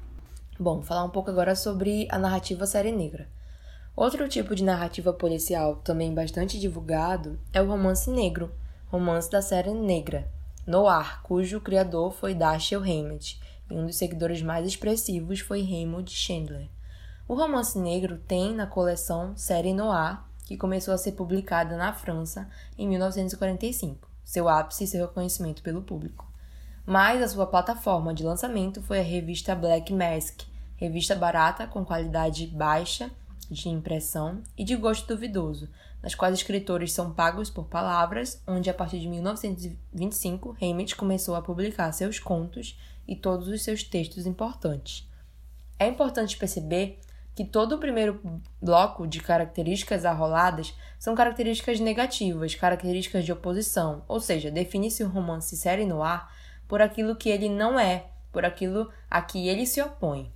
Bom, 0.59 0.81
falar 0.81 1.05
um 1.05 1.11
pouco 1.11 1.29
agora 1.29 1.55
sobre 1.55 2.09
a 2.11 2.19
narrativa 2.19 2.65
série 2.65 2.91
negra. 2.91 3.29
Outro 3.95 4.27
tipo 4.31 4.55
de 4.55 4.65
narrativa 4.65 5.13
policial 5.13 5.77
também 5.77 6.15
bastante 6.15 6.59
divulgado 6.59 7.39
é 7.53 7.61
o 7.61 7.69
romance 7.69 8.09
negro, 8.09 8.51
romance 8.87 9.31
da 9.31 9.43
série 9.43 9.75
negra, 9.75 10.27
Noir, 10.67 11.21
cujo 11.23 11.61
criador 11.61 12.15
foi 12.15 12.33
Dashiell 12.33 12.81
Hammett, 12.81 13.39
e 13.71 13.75
um 13.75 13.85
dos 13.85 13.97
seguidores 13.97 14.41
mais 14.41 14.67
expressivos 14.67 15.41
foi 15.41 15.61
Raymond 15.61 16.11
Chandler. 16.11 16.71
O 17.29 17.35
romance 17.35 17.79
negro 17.79 18.17
tem 18.27 18.55
na 18.55 18.67
coleção 18.67 19.37
Série 19.37 19.75
Noir, 19.75 20.19
que 20.47 20.57
começou 20.57 20.95
a 20.95 20.99
ser 20.99 21.13
publicada 21.13 21.77
na 21.77 21.93
França 21.93 22.49
em 22.79 22.89
1945, 22.89 24.09
seu 24.25 24.49
ápice 24.49 24.85
e 24.85 24.87
seu 24.87 25.07
reconhecimento 25.07 25.63
pelo 25.63 25.83
público. 25.83 26.30
Mas 26.91 27.23
a 27.23 27.29
sua 27.29 27.47
plataforma 27.47 28.13
de 28.13 28.25
lançamento 28.25 28.83
foi 28.83 28.99
a 28.99 29.05
revista 29.05 29.55
Black 29.55 29.93
Mask, 29.93 30.41
revista 30.77 31.15
barata 31.15 31.65
com 31.65 31.85
qualidade 31.85 32.49
baixa 32.49 33.09
de 33.49 33.69
impressão 33.69 34.43
e 34.59 34.65
de 34.65 34.75
gosto 34.75 35.07
duvidoso, 35.07 35.69
nas 36.03 36.17
quais 36.17 36.35
escritores 36.35 36.93
são 36.93 37.13
pagos 37.13 37.49
por 37.49 37.67
palavras, 37.67 38.43
onde 38.45 38.69
a 38.69 38.75
partir 38.75 38.99
de 38.99 39.07
1925 39.07 40.57
Hammett 40.61 40.97
começou 40.97 41.37
a 41.37 41.43
publicar 41.43 41.93
seus 41.93 42.19
contos 42.19 42.77
e 43.07 43.15
todos 43.15 43.47
os 43.47 43.63
seus 43.63 43.85
textos 43.85 44.27
importantes. 44.27 45.09
É 45.79 45.87
importante 45.87 46.37
perceber 46.37 46.99
que 47.37 47.45
todo 47.45 47.77
o 47.77 47.79
primeiro 47.79 48.21
bloco 48.61 49.07
de 49.07 49.21
características 49.21 50.05
arroladas 50.05 50.75
são 50.99 51.15
características 51.15 51.79
negativas, 51.79 52.57
características 52.57 53.25
de 53.25 53.31
oposição, 53.31 54.03
ou 54.09 54.19
seja, 54.19 54.51
define-se 54.51 55.05
o 55.05 55.09
romance 55.09 55.57
série 55.57 55.87
no 55.87 56.03
ar 56.03 56.40
por 56.71 56.81
aquilo 56.81 57.17
que 57.17 57.29
ele 57.29 57.49
não 57.49 57.81
é, 57.81 58.05
por 58.31 58.45
aquilo 58.45 58.89
a 59.11 59.21
que 59.21 59.49
ele 59.49 59.67
se 59.67 59.83
opõe. 59.83 60.31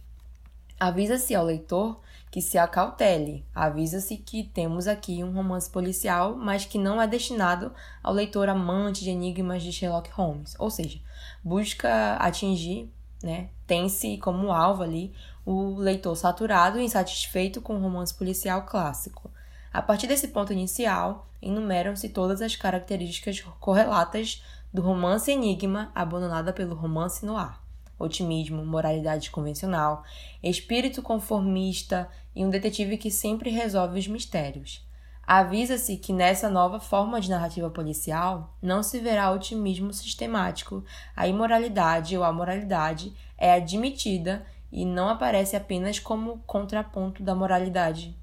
Avisa-se 0.81 1.33
ao 1.33 1.45
leitor 1.45 2.01
que 2.29 2.43
se 2.43 2.59
acautele, 2.59 3.47
avisa-se 3.55 4.17
que 4.17 4.43
temos 4.43 4.89
aqui 4.89 5.23
um 5.23 5.31
romance 5.31 5.71
policial, 5.71 6.35
mas 6.35 6.65
que 6.65 6.77
não 6.77 7.01
é 7.01 7.07
destinado 7.07 7.73
ao 8.03 8.13
leitor 8.13 8.49
amante 8.49 9.05
de 9.05 9.11
enigmas 9.11 9.63
de 9.63 9.71
Sherlock 9.71 10.11
Holmes, 10.11 10.57
ou 10.59 10.69
seja, 10.71 10.99
busca 11.45 12.17
atingir, 12.17 12.91
né, 13.23 13.51
tem-se 13.65 14.19
como 14.19 14.51
alvo 14.51 14.83
ali 14.83 15.15
o 15.47 15.77
leitor 15.77 16.17
saturado 16.17 16.81
e 16.81 16.85
insatisfeito 16.85 17.61
com 17.61 17.77
o 17.77 17.81
romance 17.81 18.13
policial 18.13 18.63
clássico. 18.63 19.31
A 19.73 19.81
partir 19.81 20.09
desse 20.09 20.27
ponto 20.27 20.53
inicial, 20.53 21.29
enumeram-se 21.41 22.09
todas 22.09 22.43
as 22.43 22.57
características 22.57 23.41
correlatas 23.61 24.43
do 24.75 24.83
romance 24.83 25.31
enigma 25.31 25.93
abandonada 25.95 26.53
pelo 26.53 26.75
romance 26.75 27.25
noir. 27.25 27.61
Otimismo, 27.97 28.67
moralidade 28.67 29.31
convencional, 29.31 30.03
espírito 30.43 31.01
conformista 31.01 32.09
e 32.35 32.45
um 32.45 32.51
detetive 32.51 32.99
que 32.99 33.09
sempre 33.09 33.51
resolve 33.51 34.01
os 34.01 34.09
mistérios. 34.09 34.85
Avisa-se 35.25 35.97
que 35.97 36.13
nessa 36.13 36.51
nova 36.51 36.81
forma 36.81 37.21
de 37.21 37.31
narrativa 37.31 37.71
policial 37.71 38.53
não 38.61 38.83
se 38.83 38.99
verá 38.99 39.31
otimismo 39.31 39.93
sistemático, 39.93 40.85
a 41.17 41.29
imoralidade 41.29 42.19
ou 42.19 42.25
a 42.25 42.33
moralidade 42.33 43.15
é 43.39 43.55
admitida 43.55 44.45
e 44.73 44.85
não 44.85 45.09
aparece 45.09 45.55
apenas 45.55 46.01
como 46.01 46.39
contraponto 46.47 47.23
da 47.23 47.33
moralidade, 47.33 48.15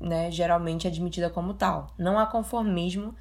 né, 0.00 0.30
geralmente 0.30 0.88
admitida 0.88 1.28
como 1.28 1.52
tal. 1.52 1.92
Não 1.98 2.18
há 2.18 2.24
conformismo, 2.24 3.14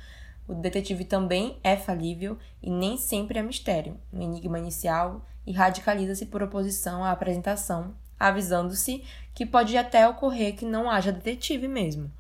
o 0.48 0.54
detetive 0.54 1.04
também 1.04 1.58
é 1.64 1.76
falível 1.76 2.38
e 2.64 2.70
nem 2.70 2.98
sempre 2.98 3.38
é 3.38 3.44
mistério. 3.44 4.00
O 4.14 4.22
enigma 4.22 4.58
inicial 4.58 5.26
e 5.46 5.52
radicaliza-se 5.52 6.26
por 6.28 6.42
oposição 6.42 7.04
à 7.04 7.12
apresentação, 7.12 7.94
avisando-se 8.20 9.04
que 9.36 9.46
pode 9.46 9.78
até 9.78 10.08
ocorrer 10.08 10.56
que 10.56 10.66
não 10.66 10.90
haja 10.90 11.12
detetive 11.12 11.68
mesmo. 11.68 12.12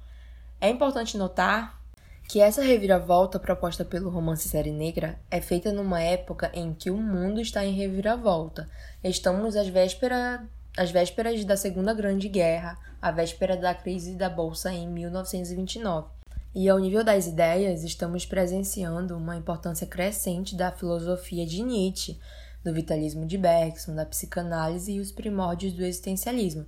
É 0.59 0.69
importante 0.69 1.17
notar 1.17 1.81
que 2.27 2.41
essa 2.41 2.61
reviravolta 2.61 3.39
proposta 3.39 3.85
pelo 3.85 4.09
romance 4.09 4.49
Série 4.49 4.71
Negra 4.71 5.17
é 5.31 5.39
feita 5.39 5.71
numa 5.71 6.01
época 6.01 6.51
em 6.53 6.73
que 6.73 6.91
o 6.91 6.97
mundo 6.97 7.39
está 7.39 7.65
em 7.65 7.73
reviravolta. 7.73 8.69
Estamos 9.01 9.55
às 9.55 9.67
vésperas 9.67 10.41
às 10.75 10.91
vésperas 10.91 11.43
da 11.43 11.57
Segunda 11.57 11.91
Grande 11.91 12.29
Guerra, 12.29 12.77
à 13.01 13.09
véspera 13.09 13.57
da 13.57 13.73
crise 13.73 14.15
da 14.15 14.29
Bolsa 14.29 14.71
em 14.71 14.87
1929. 14.87 16.16
E 16.59 16.67
ao 16.67 16.79
nível 16.79 17.03
das 17.03 17.27
ideias, 17.27 17.83
estamos 17.83 18.25
presenciando 18.25 19.15
uma 19.15 19.35
importância 19.35 19.85
crescente 19.85 20.55
da 20.55 20.71
filosofia 20.71 21.45
de 21.45 21.61
Nietzsche, 21.61 22.19
do 22.63 22.73
vitalismo 22.73 23.27
de 23.27 23.37
Bergson, 23.37 23.93
da 23.93 24.03
psicanálise 24.03 24.93
e 24.93 24.99
os 24.99 25.11
primórdios 25.11 25.73
do 25.73 25.85
existencialismo, 25.85 26.65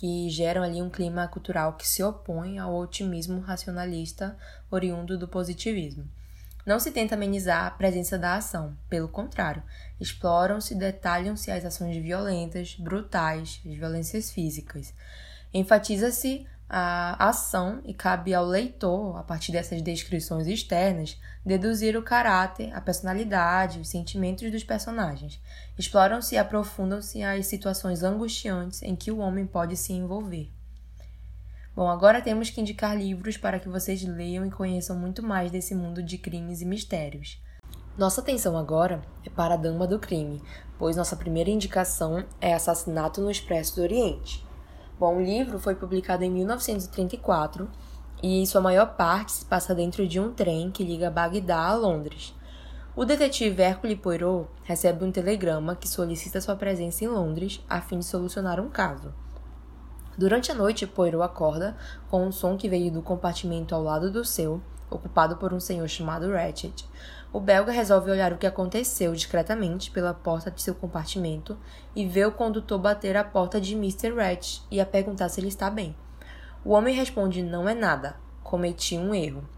que 0.00 0.28
geram 0.30 0.64
ali 0.64 0.82
um 0.82 0.90
clima 0.90 1.28
cultural 1.28 1.74
que 1.74 1.86
se 1.86 2.02
opõe 2.02 2.58
ao 2.58 2.74
otimismo 2.74 3.38
racionalista 3.38 4.36
oriundo 4.68 5.16
do 5.16 5.28
positivismo. 5.28 6.08
Não 6.66 6.80
se 6.80 6.90
tenta 6.90 7.14
amenizar 7.14 7.66
a 7.66 7.70
presença 7.70 8.18
da 8.18 8.34
ação, 8.34 8.76
pelo 8.88 9.08
contrário, 9.08 9.62
exploram-se 10.00 10.74
e 10.74 10.76
detalham-se 10.76 11.52
as 11.52 11.64
ações 11.64 11.96
violentas, 12.02 12.74
brutais, 12.74 13.60
as 13.64 13.74
violências 13.76 14.32
físicas. 14.32 14.92
Enfatiza-se 15.54 16.48
a 16.72 17.28
ação 17.28 17.80
e 17.84 17.92
cabe 17.92 18.32
ao 18.32 18.46
leitor, 18.46 19.18
a 19.18 19.24
partir 19.24 19.50
dessas 19.50 19.82
descrições 19.82 20.46
externas, 20.46 21.20
deduzir 21.44 21.96
o 21.96 22.02
caráter, 22.02 22.72
a 22.72 22.80
personalidade, 22.80 23.80
os 23.80 23.88
sentimentos 23.88 24.48
dos 24.52 24.62
personagens. 24.62 25.40
Exploram-se 25.76 26.36
e 26.36 26.38
aprofundam-se 26.38 27.24
as 27.24 27.46
situações 27.46 28.04
angustiantes 28.04 28.82
em 28.82 28.94
que 28.94 29.10
o 29.10 29.18
homem 29.18 29.44
pode 29.44 29.76
se 29.76 29.92
envolver. 29.92 30.48
Bom, 31.74 31.88
agora 31.88 32.22
temos 32.22 32.50
que 32.50 32.60
indicar 32.60 32.96
livros 32.96 33.36
para 33.36 33.58
que 33.58 33.68
vocês 33.68 34.04
leiam 34.04 34.46
e 34.46 34.50
conheçam 34.50 34.96
muito 34.96 35.24
mais 35.24 35.50
desse 35.50 35.74
mundo 35.74 36.00
de 36.00 36.18
crimes 36.18 36.60
e 36.60 36.64
mistérios. 36.64 37.42
Nossa 37.98 38.20
atenção 38.20 38.56
agora 38.56 39.02
é 39.26 39.30
para 39.30 39.54
a 39.54 39.56
Dama 39.56 39.88
do 39.88 39.98
Crime, 39.98 40.40
pois 40.78 40.96
nossa 40.96 41.16
primeira 41.16 41.50
indicação 41.50 42.24
é 42.40 42.54
Assassinato 42.54 43.20
no 43.20 43.30
Expresso 43.30 43.74
do 43.76 43.82
Oriente. 43.82 44.48
Bom, 45.00 45.16
o 45.16 45.22
livro 45.22 45.58
foi 45.58 45.74
publicado 45.74 46.24
em 46.24 46.30
1934 46.30 47.70
e 48.22 48.46
sua 48.46 48.60
maior 48.60 48.96
parte 48.96 49.32
se 49.32 49.46
passa 49.46 49.74
dentro 49.74 50.06
de 50.06 50.20
um 50.20 50.30
trem 50.30 50.70
que 50.70 50.84
liga 50.84 51.10
Bagdá 51.10 51.68
a 51.68 51.74
Londres. 51.74 52.34
O 52.94 53.06
detetive 53.06 53.62
Hercule 53.62 53.96
Poirot 53.96 54.50
recebe 54.62 55.02
um 55.02 55.10
telegrama 55.10 55.74
que 55.74 55.88
solicita 55.88 56.38
sua 56.38 56.54
presença 56.54 57.02
em 57.02 57.08
Londres 57.08 57.64
a 57.66 57.80
fim 57.80 58.00
de 58.00 58.04
solucionar 58.04 58.60
um 58.60 58.68
caso. 58.68 59.10
Durante 60.18 60.52
a 60.52 60.54
noite, 60.54 60.86
Poirot 60.86 61.24
acorda 61.24 61.74
com 62.10 62.26
um 62.26 62.30
som 62.30 62.58
que 62.58 62.68
veio 62.68 62.92
do 62.92 63.00
compartimento 63.00 63.74
ao 63.74 63.82
lado 63.82 64.10
do 64.10 64.22
seu, 64.22 64.60
ocupado 64.90 65.38
por 65.38 65.54
um 65.54 65.60
senhor 65.60 65.88
chamado 65.88 66.30
Ratchet. 66.30 66.86
O 67.32 67.38
belga 67.38 67.70
resolve 67.70 68.10
olhar 68.10 68.32
o 68.32 68.38
que 68.38 68.46
aconteceu 68.46 69.12
discretamente 69.12 69.92
pela 69.92 70.12
porta 70.12 70.50
de 70.50 70.60
seu 70.60 70.74
compartimento 70.74 71.56
e 71.94 72.04
vê 72.04 72.24
o 72.24 72.32
condutor 72.32 72.80
bater 72.80 73.16
a 73.16 73.22
porta 73.22 73.60
de 73.60 73.74
Mr. 73.74 74.12
Ratchet 74.12 74.62
e 74.68 74.80
a 74.80 74.86
perguntar 74.86 75.28
se 75.28 75.40
ele 75.40 75.46
está 75.46 75.70
bem. 75.70 75.94
O 76.64 76.72
homem 76.72 76.92
responde: 76.92 77.40
Não 77.40 77.68
é 77.68 77.74
nada. 77.74 78.16
Cometi 78.42 78.98
um 78.98 79.14
erro. 79.14 79.48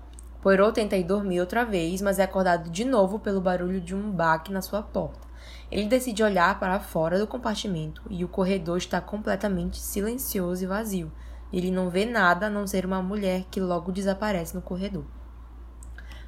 Poirot 0.42 0.74
tenta 0.74 0.98
ir 0.98 1.04
dormir 1.04 1.40
outra 1.40 1.64
vez, 1.64 2.02
mas 2.02 2.18
é 2.18 2.24
acordado 2.24 2.68
de 2.68 2.84
novo 2.84 3.18
pelo 3.18 3.40
barulho 3.40 3.80
de 3.80 3.94
um 3.94 4.10
baque 4.10 4.52
na 4.52 4.60
sua 4.60 4.82
porta. 4.82 5.26
Ele 5.70 5.86
decide 5.86 6.22
olhar 6.22 6.60
para 6.60 6.78
fora 6.78 7.18
do 7.18 7.26
compartimento 7.26 8.02
e 8.10 8.22
o 8.22 8.28
corredor 8.28 8.76
está 8.76 9.00
completamente 9.00 9.78
silencioso 9.78 10.62
e 10.62 10.66
vazio. 10.66 11.10
Ele 11.50 11.70
não 11.70 11.88
vê 11.88 12.04
nada 12.04 12.46
a 12.46 12.50
não 12.50 12.66
ser 12.66 12.84
uma 12.84 13.00
mulher 13.00 13.44
que 13.50 13.60
logo 13.60 13.90
desaparece 13.90 14.54
no 14.54 14.60
corredor. 14.60 15.04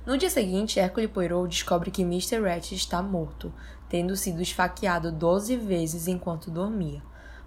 No 0.06 0.18
dia 0.18 0.28
seguinte, 0.28 0.78
Hercule 0.78 1.08
Poirot 1.08 1.48
descobre 1.48 1.90
que 1.90 2.02
Mr. 2.02 2.38
Ratchet 2.38 2.74
está 2.74 3.00
morto, 3.00 3.50
tendo 3.88 4.14
sido 4.16 4.42
esfaqueado 4.42 5.10
12 5.10 5.56
vezes 5.56 6.06
enquanto 6.06 6.50
dormia. 6.50 7.02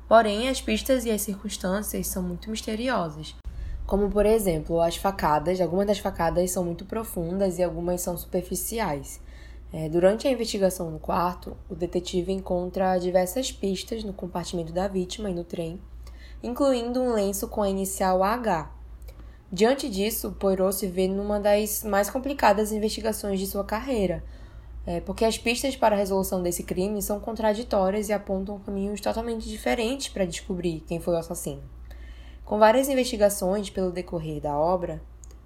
Porém, 0.07 0.49
as 0.49 0.59
pistas 0.59 1.05
e 1.05 1.11
as 1.11 1.21
circunstâncias 1.21 2.07
são 2.07 2.23
muito 2.23 2.49
misteriosas. 2.49 3.35
Como, 3.85 4.09
por 4.09 4.25
exemplo, 4.25 4.81
as 4.81 4.97
facadas. 4.97 5.61
Algumas 5.61 5.85
das 5.85 5.99
facadas 5.99 6.49
são 6.49 6.63
muito 6.63 6.83
profundas 6.83 7.59
e 7.59 7.63
algumas 7.63 8.01
são 8.01 8.17
superficiais. 8.17 9.21
É, 9.71 9.87
durante 9.87 10.27
a 10.27 10.31
investigação 10.31 10.89
no 10.89 10.97
quarto, 10.97 11.55
o 11.69 11.75
detetive 11.75 12.31
encontra 12.31 12.97
diversas 12.97 13.51
pistas 13.51 14.03
no 14.03 14.13
compartimento 14.13 14.73
da 14.73 14.87
vítima 14.87 15.29
e 15.29 15.33
no 15.33 15.43
trem, 15.43 15.79
incluindo 16.41 17.01
um 17.01 17.13
lenço 17.13 17.47
com 17.49 17.61
a 17.61 17.69
inicial 17.69 18.23
AH. 18.23 18.76
Diante 19.51 19.89
disso, 19.89 20.33
Poirot 20.33 20.75
se 20.75 20.87
vê 20.87 21.07
numa 21.07 21.39
das 21.39 21.81
mais 21.81 22.09
complicadas 22.09 22.73
investigações 22.73 23.39
de 23.39 23.47
sua 23.47 23.63
carreira, 23.63 24.21
é, 24.85 24.99
porque 24.99 25.23
as 25.23 25.37
pistas 25.37 25.73
para 25.73 25.95
a 25.95 25.97
resolução 25.97 26.43
desse 26.43 26.63
crime 26.63 27.01
são 27.01 27.17
contraditórias 27.17 28.09
e 28.09 28.13
apontam 28.13 28.59
caminhos 28.59 28.99
totalmente 28.99 29.47
diferentes 29.47 30.09
para 30.09 30.25
descobrir 30.25 30.83
quem 30.85 30.99
foi 30.99 31.13
o 31.13 31.17
assassino. 31.17 31.63
Com 32.43 32.59
várias 32.59 32.89
investigações 32.89 33.69
pelo 33.69 33.89
decorrer 33.89 34.41
da 34.41 34.57
obra, 34.57 35.01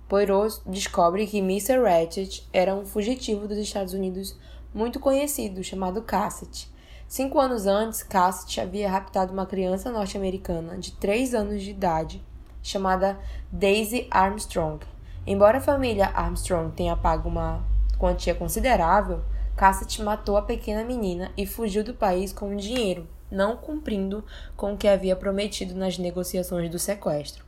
Poirot 0.10 0.62
descobre 0.66 1.28
que 1.28 1.38
Mr. 1.38 1.80
Ratchet 1.84 2.48
era 2.52 2.74
um 2.74 2.86
fugitivo 2.86 3.48
dos 3.48 3.58
Estados 3.60 3.94
Unidos 3.94 4.36
muito 4.74 5.00
conhecido, 5.00 5.64
chamado 5.64 6.02
Cassett. 6.02 6.68
Cinco 7.08 7.40
anos 7.40 7.68
antes, 7.68 8.02
Cassett 8.02 8.60
havia 8.60 8.90
raptado 8.90 9.32
uma 9.32 9.46
criança 9.46 9.92
norte-americana 9.92 10.78
de 10.80 10.92
três 10.94 11.36
anos 11.36 11.62
de 11.62 11.70
idade 11.70 12.24
chamada 12.62 13.19
Daisy 13.52 14.08
Armstrong. 14.10 14.86
Embora 15.26 15.60
a 15.60 15.62
família 15.62 16.08
Armstrong 16.08 16.74
tenha 16.76 16.95
pago 16.95 17.30
uma 17.30 17.63
quantia 17.97 18.34
considerável, 18.34 19.21
Cassett 19.56 20.02
matou 20.02 20.38
a 20.38 20.41
pequena 20.41 20.84
menina 20.84 21.32
e 21.38 21.45
fugiu 21.45 21.84
do 21.84 21.93
país 21.93 22.34
com 22.34 22.54
o 22.54 22.58
dinheiro, 22.58 23.08
não 23.30 23.56
cumprindo 23.56 24.26
com 24.56 24.74
o 24.74 24.78
que 24.78 24.88
havia 24.88 25.15
prometido 25.15 25.76
nas 25.76 25.97
negociações 25.97 26.69
do 26.69 26.80
sequestro. 26.80 27.45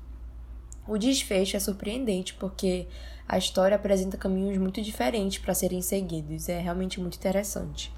O 0.87 0.97
desfecho 0.97 1.55
é 1.55 1.59
surpreendente 1.59 2.33
porque 2.33 2.87
a 3.27 3.37
história 3.37 3.75
apresenta 3.75 4.17
caminhos 4.17 4.57
muito 4.57 4.81
diferentes 4.81 5.39
para 5.39 5.53
serem 5.53 5.81
seguidos. 5.81 6.49
É 6.49 6.59
realmente 6.59 6.99
muito 6.99 7.15
interessante. 7.17 7.93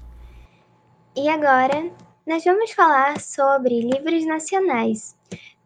E 1.14 1.28
agora, 1.28 1.90
nós 2.26 2.44
vamos 2.44 2.70
falar 2.72 3.20
sobre 3.20 3.80
livros 3.80 4.24
nacionais, 4.26 5.16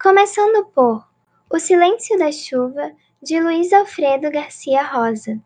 começando 0.00 0.64
por 0.66 1.09
O 1.52 1.58
Silêncio 1.58 2.16
da 2.16 2.30
Chuva, 2.30 2.92
de 3.20 3.40
Luiz 3.40 3.72
Alfredo 3.72 4.30
Garcia 4.30 4.84
Rosa. 4.84 5.36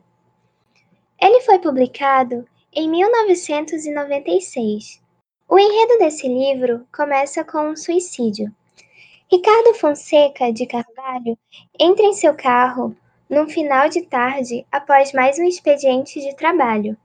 Ele 1.18 1.40
foi 1.40 1.58
publicado 1.58 2.46
em 2.70 2.90
1996. 2.90 5.00
O 5.48 5.58
enredo 5.58 5.98
desse 5.98 6.28
livro 6.28 6.86
começa 6.94 7.42
com 7.42 7.70
um 7.70 7.74
suicídio. 7.74 8.54
Ricardo 9.32 9.72
Fonseca 9.76 10.52
de 10.52 10.66
Carvalho 10.66 11.38
entra 11.80 12.04
em 12.04 12.12
seu 12.12 12.34
carro 12.34 12.94
num 13.26 13.48
final 13.48 13.88
de 13.88 14.02
tarde 14.02 14.66
após 14.70 15.10
mais 15.14 15.38
um 15.38 15.44
expediente 15.44 16.20
de 16.20 16.36
trabalho. 16.36 16.98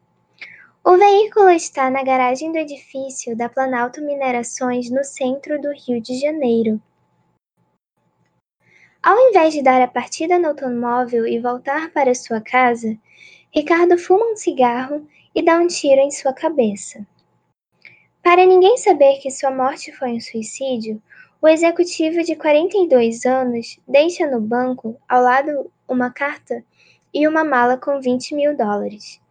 O 0.83 0.97
veículo 0.97 1.51
está 1.51 1.89
na 1.89 2.03
garagem 2.03 2.51
do 2.51 2.57
edifício 2.57 3.33
da 3.33 3.47
Planalto 3.47 4.01
Minerações, 4.01 4.89
no 4.89 5.05
centro 5.05 5.57
do 5.61 5.71
Rio 5.71 6.01
de 6.01 6.19
Janeiro. 6.19 6.81
Ao 9.01 9.17
invés 9.29 9.53
de 9.53 9.61
dar 9.61 9.81
a 9.81 9.87
partida 9.87 10.37
no 10.37 10.49
automóvel 10.49 11.25
e 11.25 11.39
voltar 11.39 11.89
para 11.91 12.13
sua 12.13 12.41
casa, 12.41 12.97
Ricardo 13.49 13.97
fuma 13.97 14.25
um 14.25 14.35
cigarro 14.35 15.07
e 15.33 15.41
dá 15.41 15.57
um 15.57 15.67
tiro 15.67 16.01
em 16.01 16.11
sua 16.11 16.33
cabeça. 16.33 17.07
Para 18.21 18.45
ninguém 18.45 18.75
saber 18.75 19.19
que 19.19 19.31
sua 19.31 19.51
morte 19.51 19.93
foi 19.93 20.09
um 20.09 20.19
suicídio, 20.19 21.01
o 21.41 21.47
executivo 21.47 22.21
de 22.23 22.35
42 22.35 23.25
anos 23.25 23.79
deixa 23.87 24.29
no 24.29 24.41
banco, 24.41 24.99
ao 25.07 25.23
lado, 25.23 25.71
uma 25.87 26.11
carta 26.11 26.61
e 27.13 27.25
uma 27.25 27.45
mala 27.45 27.77
com 27.77 28.01
20 28.01 28.35
mil 28.35 28.57
dólares. 28.57 29.21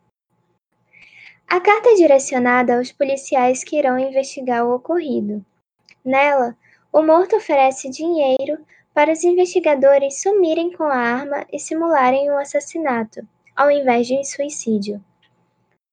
A 1.47 1.61
carta 1.61 1.91
é 1.91 1.95
direcionada 1.95 2.79
aos 2.79 2.91
policiais 2.91 3.63
que 3.63 3.77
irão 3.77 3.99
investigar 3.99 4.65
o 4.65 4.75
ocorrido. 4.75 5.45
Nela, 6.03 6.57
o 6.91 7.03
morto 7.03 7.37
oferece 7.37 7.91
dinheiro 7.91 8.59
para 8.99 9.13
os 9.13 9.23
investigadores 9.23 10.21
sumirem 10.21 10.73
com 10.73 10.83
a 10.83 10.97
arma 10.97 11.47
e 11.53 11.59
simularem 11.61 12.33
um 12.33 12.37
assassinato, 12.37 13.21
ao 13.55 13.71
invés 13.71 14.09
de 14.09 14.15
um 14.19 14.25
suicídio. 14.25 15.01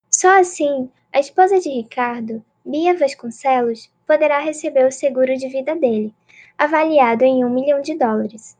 Só 0.09 0.39
assim, 0.39 0.89
a 1.13 1.19
esposa 1.19 1.59
de 1.59 1.69
Ricardo, 1.69 2.43
Bia 2.65 2.97
Vasconcelos, 2.97 3.91
poderá 4.07 4.39
receber 4.39 4.87
o 4.87 4.91
seguro 4.91 5.37
de 5.37 5.47
vida 5.47 5.75
dele, 5.75 6.15
avaliado 6.57 7.23
em 7.23 7.45
um 7.45 7.49
milhão 7.51 7.79
de 7.79 7.95
dólares. 7.95 8.57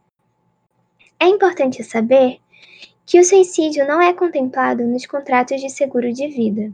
É 1.20 1.26
importante 1.26 1.84
saber 1.84 2.38
que 3.04 3.20
o 3.20 3.26
suicídio 3.26 3.88
não 3.88 4.00
é 4.00 4.14
contemplado 4.14 4.84
nos 4.84 5.08
contratos 5.08 5.60
de 5.60 5.72
seguro 5.72 6.14
de 6.14 6.28
vida. 6.28 6.72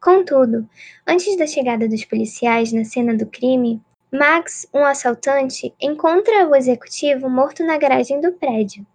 Contudo, 0.00 0.70
antes 1.04 1.36
da 1.36 1.48
chegada 1.48 1.88
dos 1.88 2.04
policiais 2.04 2.72
na 2.72 2.84
cena 2.84 3.12
do 3.12 3.26
crime, 3.26 3.82
Max, 4.12 4.66
um 4.74 4.84
assaltante, 4.84 5.74
encontra 5.80 6.48
o 6.48 6.56
executivo 6.56 7.28
morto 7.28 7.64
na 7.64 7.78
garagem 7.78 8.20
do 8.20 8.32
prédio. 8.32 8.86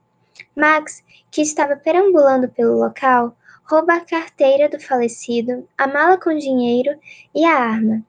Max, 0.55 1.03
que 1.31 1.41
estava 1.41 1.75
perambulando 1.75 2.49
pelo 2.49 2.77
local, 2.77 3.35
rouba 3.63 3.95
a 3.95 4.05
carteira 4.05 4.67
do 4.67 4.79
falecido, 4.79 5.67
a 5.77 5.87
mala 5.87 6.17
com 6.19 6.37
dinheiro 6.37 6.99
e 7.33 7.45
a 7.45 7.57
arma, 7.57 8.03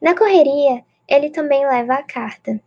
na 0.00 0.16
correria, 0.16 0.82
ele 1.06 1.28
também 1.28 1.66
leva 1.68 1.92
a 1.92 2.02
carta. 2.02 2.58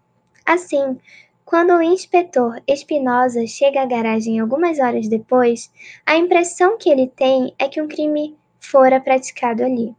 Assim, 0.46 1.00
quando 1.43 1.74
o 1.74 1.82
inspetor 1.82 2.62
Espinosa 2.67 3.48
chega 3.48 3.82
à 3.82 3.86
garagem 3.88 4.39
algumas 4.39 4.78
horas 4.78 5.08
depois, 5.08 5.72
a 6.06 6.15
impressão 6.15 6.78
que 6.78 6.91
ele 6.91 7.08
tem 7.08 7.56
é 7.58 7.67
que 7.67 7.82
um 7.82 7.88
crime 7.88 8.38
fora 8.60 9.02
praticado 9.02 9.63
ali. 9.63 9.96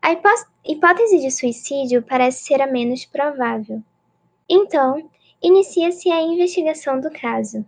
A 0.00 0.12
hipótese 0.64 1.18
de 1.20 1.30
suicídio 1.30 2.02
parece 2.02 2.44
ser 2.44 2.62
a 2.62 2.66
menos 2.66 3.04
provável. 3.04 3.82
Então, 4.48 5.10
inicia-se 5.42 6.10
a 6.10 6.22
investigação 6.22 7.00
do 7.00 7.10
caso. 7.10 7.64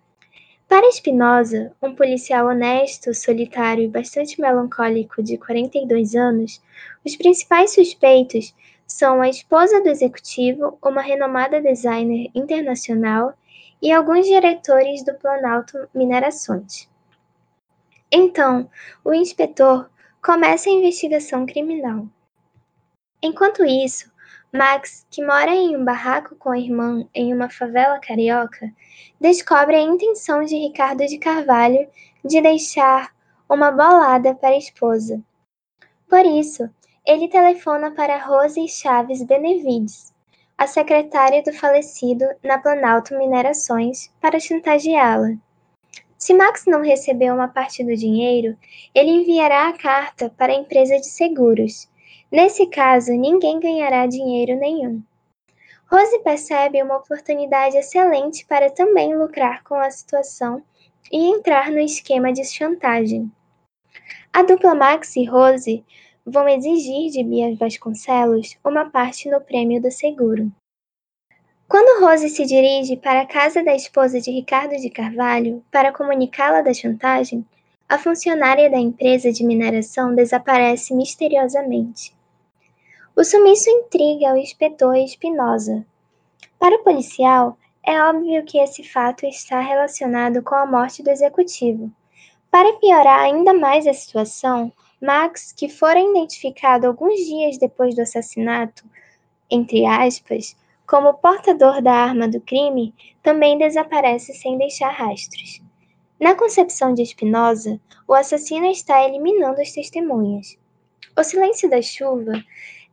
Para 0.69 0.89
Espinosa, 0.89 1.73
um 1.83 1.95
policial 1.95 2.47
honesto, 2.47 3.15
solitário 3.15 3.85
e 3.85 3.89
bastante 3.89 4.41
melancólico 4.41 5.23
de 5.23 5.39
42 5.39 6.15
anos, 6.15 6.63
os 7.05 7.17
principais 7.17 7.73
suspeitos 7.73 8.55
são 8.87 9.21
a 9.21 9.29
esposa 9.29 9.83
do 9.83 9.89
executivo, 9.89 10.79
uma 10.83 11.01
renomada 11.01 11.61
designer 11.61 12.31
internacional, 12.35 13.35
e 13.81 13.93
alguns 13.93 14.27
diretores 14.27 15.05
do 15.05 15.15
Planalto 15.15 15.89
Minerações. 15.95 16.89
Então, 18.11 18.69
o 19.05 19.15
inspetor 19.15 19.89
começa 20.23 20.69
a 20.69 20.73
investigação 20.73 21.47
criminal. 21.47 22.07
Enquanto 23.21 23.65
isso, 23.65 24.09
Max, 24.53 25.05
que 25.11 25.25
mora 25.25 25.51
em 25.51 25.77
um 25.77 25.85
barraco 25.85 26.37
com 26.37 26.51
a 26.51 26.59
irmã 26.59 27.05
em 27.13 27.35
uma 27.35 27.51
favela 27.51 27.99
carioca, 27.99 28.73
descobre 29.21 29.75
a 29.75 29.81
intenção 29.81 30.45
de 30.45 30.57
Ricardo 30.57 31.05
de 31.05 31.19
Carvalho 31.19 31.89
de 32.25 32.41
deixar 32.41 33.13
uma 33.49 33.73
bolada 33.73 34.37
para 34.37 34.51
a 34.51 34.57
esposa. 34.57 35.21
Por 36.09 36.25
isso, 36.25 36.71
ele 37.05 37.29
telefona 37.29 37.91
para 37.91 38.25
Rose 38.25 38.69
Chaves 38.69 39.25
Benevides, 39.25 40.15
a 40.57 40.69
secretária 40.69 41.43
do 41.43 41.53
falecido 41.53 42.25
na 42.45 42.57
Planalto 42.57 43.19
Minerações, 43.19 44.13
para 44.21 44.39
chantageá-la. 44.39 45.35
Se 46.17 46.35
Max 46.35 46.67
não 46.67 46.83
receber 46.83 47.33
uma 47.33 47.49
parte 47.49 47.83
do 47.83 47.97
dinheiro, 47.97 48.57
ele 48.95 49.11
enviará 49.11 49.69
a 49.69 49.77
carta 49.77 50.33
para 50.39 50.53
a 50.53 50.57
empresa 50.57 50.97
de 50.97 51.07
seguros 51.07 51.89
Nesse 52.31 52.67
caso, 52.67 53.11
ninguém 53.13 53.59
ganhará 53.59 54.07
dinheiro 54.07 54.55
nenhum. 54.59 55.03
Rose 55.91 56.19
percebe 56.19 56.83
uma 56.83 56.99
oportunidade 56.99 57.79
excelente 57.79 58.45
para 58.45 58.71
também 58.71 59.17
lucrar 59.17 59.65
com 59.65 59.77
a 59.77 59.91
situação 59.91 60.63
e 61.11 61.31
entrar 61.31 61.71
no 61.71 61.81
esquema 61.81 62.31
de 62.31 62.45
chantagem. 62.45 63.33
A 64.31 64.43
dupla 64.43 64.75
Max 64.75 65.17
e 65.17 65.25
Rose 65.25 65.83
vão 66.27 66.47
exigir 66.47 67.11
de 67.11 67.25
Bia 67.25 67.57
Vasconcelos 67.57 68.59
uma 68.63 68.91
parte 68.91 69.31
no 69.31 69.41
prêmio 69.41 69.81
do 69.81 69.91
seguro. 69.91 70.53
Quando 71.67 72.05
Rose 72.05 72.29
se 72.29 72.45
dirige 72.45 72.97
para 72.99 73.23
a 73.23 73.27
casa 73.27 73.65
da 73.65 73.75
esposa 73.75 74.21
de 74.21 74.31
Ricardo 74.31 74.77
de 74.77 74.91
Carvalho 74.91 75.65
para 75.71 75.93
comunicá-la 75.93 76.61
da 76.61 76.75
chantagem, 76.75 77.43
a 77.89 77.99
funcionária 77.99 78.71
da 78.71 78.79
empresa 78.79 79.33
de 79.33 79.43
mineração 79.43 80.15
desaparece 80.15 80.95
misteriosamente. 80.95 82.18
O 83.19 83.25
sumiço 83.25 83.69
intriga 83.69 84.33
o 84.33 84.37
inspetor 84.37 84.95
Espinosa. 84.95 85.85
Para 86.57 86.77
o 86.77 86.85
policial, 86.85 87.59
é 87.85 88.01
óbvio 88.01 88.45
que 88.45 88.59
esse 88.59 88.85
fato 88.85 89.27
está 89.27 89.59
relacionado 89.59 90.41
com 90.41 90.55
a 90.55 90.65
morte 90.65 91.03
do 91.03 91.11
executivo. 91.11 91.91
Para 92.49 92.75
piorar 92.75 93.19
ainda 93.19 93.53
mais 93.53 93.89
a 93.89 93.93
situação, 93.93 94.73
Max, 95.03 95.51
que 95.51 95.69
fora 95.69 95.99
identificado 95.99 96.87
alguns 96.87 97.17
dias 97.27 97.59
depois 97.59 97.97
do 97.97 98.03
assassinato, 98.03 98.85
entre 99.51 99.85
aspas, 99.85 100.57
como 100.87 101.15
portador 101.15 101.83
da 101.83 101.95
arma 101.95 102.29
do 102.29 102.41
crime, 102.41 102.95
também 103.21 103.59
desaparece 103.59 104.33
sem 104.33 104.57
deixar 104.57 104.91
rastros. 104.91 105.61
Na 106.21 106.37
concepção 106.37 106.95
de 106.95 107.05
Spinoza, 107.05 107.81
o 108.07 108.15
assassino 108.15 108.67
está 108.67 109.05
eliminando 109.05 109.61
as 109.61 109.73
testemunhas. 109.73 110.57
O 111.19 111.25
Silêncio 111.25 111.69
da 111.69 111.83
Chuva 111.83 112.45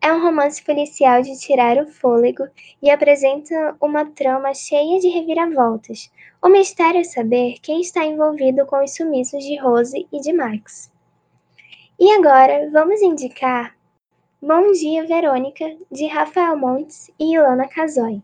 é 0.05 0.13
um 0.13 0.21
romance 0.21 0.63
policial 0.63 1.23
de 1.23 1.35
tirar 1.35 1.79
o 1.79 1.87
fôlego 1.87 2.43
e 2.79 2.91
apresenta 2.91 3.75
uma 3.81 4.05
trama 4.05 4.53
cheia 4.53 4.99
de 4.99 5.07
reviravoltas. 5.07 6.11
O 6.43 6.47
mistério 6.47 7.01
é 7.01 7.03
saber 7.03 7.55
quem 7.59 7.81
está 7.81 8.05
envolvido 8.05 8.67
com 8.67 8.83
os 8.83 8.93
sumiços 8.93 9.43
de 9.43 9.57
Rose 9.57 10.07
e 10.13 10.21
de 10.21 10.31
Max. 10.31 10.91
E 11.99 12.11
agora 12.11 12.69
vamos 12.71 13.01
indicar 13.01 13.75
Bom 14.39 14.73
Dia 14.73 15.07
Verônica, 15.07 15.75
de 15.91 16.05
Rafael 16.05 16.55
Montes 16.55 17.09
e 17.19 17.33
Ilana 17.33 17.67
Casoy. 17.67 18.21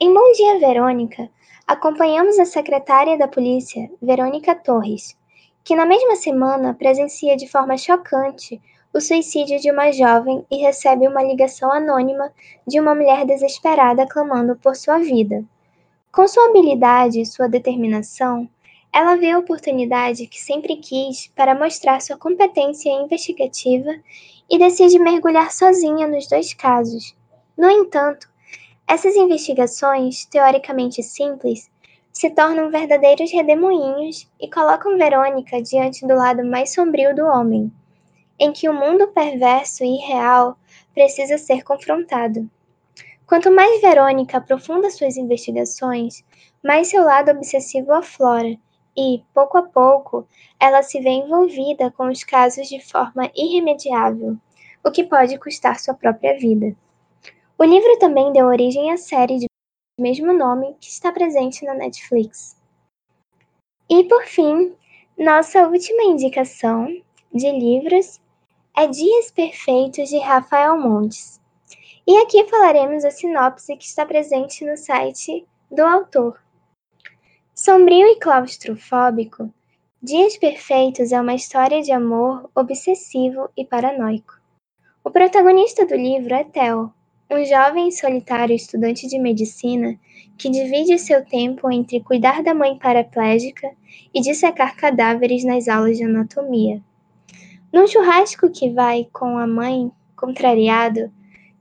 Em 0.00 0.12
Bom 0.12 0.32
Dia 0.32 0.58
Verônica, 0.58 1.30
acompanhamos 1.64 2.40
a 2.40 2.44
secretária 2.44 3.16
da 3.16 3.28
polícia, 3.28 3.88
Verônica 4.02 4.52
Torres, 4.52 5.16
que 5.62 5.76
na 5.76 5.86
mesma 5.86 6.16
semana 6.16 6.74
presencia 6.74 7.36
de 7.36 7.46
forma 7.46 7.78
chocante 7.78 8.60
o 8.96 9.00
suicídio 9.00 9.60
de 9.60 9.70
uma 9.70 9.92
jovem 9.92 10.42
e 10.50 10.56
recebe 10.56 11.06
uma 11.06 11.22
ligação 11.22 11.70
anônima 11.70 12.32
de 12.66 12.80
uma 12.80 12.94
mulher 12.94 13.26
desesperada 13.26 14.06
clamando 14.06 14.56
por 14.56 14.74
sua 14.74 14.96
vida. 14.96 15.44
Com 16.10 16.26
sua 16.26 16.48
habilidade 16.48 17.20
e 17.20 17.26
sua 17.26 17.46
determinação, 17.46 18.48
ela 18.90 19.14
vê 19.16 19.32
a 19.32 19.38
oportunidade 19.38 20.26
que 20.26 20.42
sempre 20.42 20.76
quis 20.76 21.26
para 21.36 21.54
mostrar 21.54 22.00
sua 22.00 22.16
competência 22.16 22.88
investigativa 22.88 23.90
e 24.48 24.58
decide 24.58 24.98
mergulhar 24.98 25.52
sozinha 25.52 26.08
nos 26.08 26.26
dois 26.26 26.54
casos. 26.54 27.14
No 27.54 27.68
entanto, 27.68 28.26
essas 28.88 29.14
investigações, 29.14 30.24
teoricamente 30.24 31.02
simples, 31.02 31.70
se 32.14 32.30
tornam 32.30 32.70
verdadeiros 32.70 33.30
redemoinhos 33.30 34.26
e 34.40 34.48
colocam 34.48 34.96
Verônica 34.96 35.60
diante 35.60 36.06
do 36.06 36.14
lado 36.14 36.42
mais 36.46 36.72
sombrio 36.72 37.14
do 37.14 37.26
homem, 37.26 37.70
em 38.38 38.52
que 38.52 38.68
o 38.68 38.74
mundo 38.74 39.08
perverso 39.08 39.84
e 39.84 39.96
irreal 39.96 40.58
precisa 40.92 41.38
ser 41.38 41.62
confrontado. 41.62 42.48
Quanto 43.26 43.50
mais 43.50 43.80
Verônica 43.80 44.38
aprofunda 44.38 44.88
suas 44.90 45.16
investigações, 45.16 46.24
mais 46.62 46.88
seu 46.88 47.04
lado 47.04 47.30
obsessivo 47.32 47.92
aflora 47.92 48.56
e, 48.96 49.22
pouco 49.34 49.58
a 49.58 49.62
pouco, 49.62 50.26
ela 50.60 50.82
se 50.82 51.00
vê 51.00 51.10
envolvida 51.10 51.90
com 51.90 52.08
os 52.08 52.22
casos 52.22 52.68
de 52.68 52.80
forma 52.80 53.30
irremediável, 53.36 54.36
o 54.84 54.90
que 54.90 55.04
pode 55.04 55.38
custar 55.38 55.78
sua 55.78 55.94
própria 55.94 56.38
vida. 56.38 56.74
O 57.58 57.64
livro 57.64 57.98
também 57.98 58.32
deu 58.32 58.46
origem 58.46 58.92
à 58.92 58.96
série 58.96 59.38
de 59.38 59.46
mesmo 59.98 60.32
nome 60.32 60.76
que 60.80 60.88
está 60.88 61.10
presente 61.10 61.64
na 61.64 61.74
Netflix. 61.74 62.56
E 63.88 64.04
por 64.04 64.24
fim, 64.24 64.74
nossa 65.18 65.66
última 65.66 66.04
indicação 66.04 66.86
de 67.32 67.50
livros 67.50 68.20
é 68.78 68.86
Dias 68.86 69.30
Perfeitos 69.30 70.10
de 70.10 70.18
Rafael 70.18 70.78
Montes. 70.78 71.40
E 72.06 72.14
aqui 72.18 72.46
falaremos 72.46 73.06
a 73.06 73.10
sinopse 73.10 73.74
que 73.74 73.86
está 73.86 74.04
presente 74.04 74.66
no 74.66 74.76
site 74.76 75.46
do 75.70 75.80
autor. 75.80 76.38
Sombrio 77.54 78.06
e 78.06 78.16
claustrofóbico, 78.16 79.50
Dias 80.02 80.36
Perfeitos 80.36 81.10
é 81.10 81.18
uma 81.18 81.34
história 81.34 81.80
de 81.80 81.90
amor 81.90 82.50
obsessivo 82.54 83.48
e 83.56 83.64
paranoico. 83.64 84.38
O 85.02 85.10
protagonista 85.10 85.86
do 85.86 85.96
livro 85.96 86.34
é 86.34 86.44
Theo, 86.44 86.92
um 87.30 87.44
jovem 87.46 87.90
solitário 87.90 88.54
estudante 88.54 89.08
de 89.08 89.18
medicina 89.18 89.98
que 90.36 90.50
divide 90.50 90.98
seu 90.98 91.24
tempo 91.24 91.72
entre 91.72 92.04
cuidar 92.04 92.42
da 92.42 92.52
mãe 92.52 92.78
paraplégica 92.78 93.72
e 94.12 94.20
dissecar 94.20 94.76
cadáveres 94.76 95.44
nas 95.44 95.66
aulas 95.66 95.96
de 95.96 96.04
anatomia. 96.04 96.82
Num 97.72 97.86
churrasco 97.86 98.50
que 98.50 98.70
vai 98.70 99.08
com 99.12 99.38
a 99.38 99.46
mãe, 99.46 99.90
contrariado, 100.16 101.12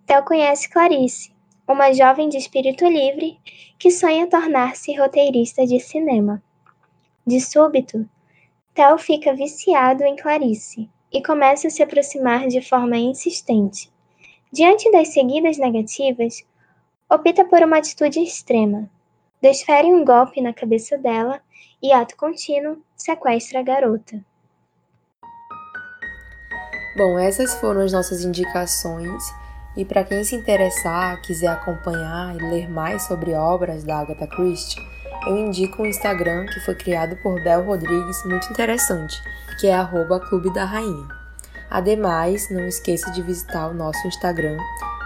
Theo 0.06 0.24
conhece 0.24 0.70
Clarice, 0.70 1.34
uma 1.68 1.92
jovem 1.94 2.30
de 2.30 2.38
espírito 2.38 2.86
livre 2.86 3.40
que 3.78 3.92
sonha 3.92 4.28
tornar-se 4.28 4.96
roteirista 4.96 5.66
de 5.66 5.80
cinema. 5.80 6.42
De 7.26 7.42
súbito, 7.42 8.08
Theo 8.74 8.98
fica 8.98 9.34
viciado 9.34 10.04
em 10.04 10.16
Clarice 10.16 10.90
e 11.12 11.24
começa 11.24 11.68
a 11.68 11.72
se 11.72 11.82
aproximar 11.82 12.48
de 12.48 12.62
forma 12.62 12.98
insistente 12.98 13.94
Diante 14.56 14.90
das 14.90 15.10
seguidas 15.10 15.58
negativas, 15.58 16.46
opta 17.10 17.44
por 17.44 17.62
uma 17.62 17.78
atitude 17.78 18.22
extrema. 18.22 18.90
Desfere 19.42 19.94
um 19.94 20.06
golpe 20.06 20.40
na 20.40 20.54
cabeça 20.54 20.98
dela 20.98 21.42
e, 21.84 21.92
ato 21.92 22.16
contínuo, 22.16 22.78
sequestra 22.96 23.60
a 23.60 23.64
garota. 23.64 24.24
Bom, 26.96 27.20
essas 27.20 27.54
foram 27.56 27.82
as 27.82 27.92
nossas 27.92 28.24
indicações. 28.24 29.22
E 29.76 29.84
para 29.84 30.06
quem 30.06 30.24
se 30.24 30.36
interessar, 30.36 31.22
quiser 31.22 31.50
acompanhar 31.50 32.34
e 32.36 32.50
ler 32.50 32.70
mais 32.70 33.04
sobre 33.04 33.34
obras 33.34 33.84
da 33.84 34.00
Agatha 34.00 34.26
Christie, 34.26 34.82
eu 35.28 35.38
indico 35.38 35.82
um 35.82 35.86
Instagram 35.86 36.46
que 36.46 36.62
foi 36.62 36.76
criado 36.76 37.18
por 37.18 37.44
Bel 37.44 37.64
Rodrigues, 37.64 38.24
muito 38.24 38.50
interessante, 38.50 39.22
que 39.60 39.68
é 39.68 39.76
Clube 40.30 40.54
da 40.54 40.64
Rainha. 40.64 41.10
Ademais, 41.70 42.50
não 42.50 42.66
esqueça 42.66 43.12
de 43.12 43.22
visitar 43.22 43.68
o 43.68 43.74
nosso 43.74 44.08
Instagram, 44.08 44.58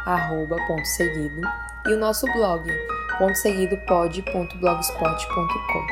arroba 0.06 0.58
ponto 0.68 0.86
seguido, 0.86 1.42
e 1.88 1.94
o 1.94 1.98
nosso 1.98 2.28
blog, 2.34 2.72
pontoseguidopod.blogspot.com. 3.18 5.88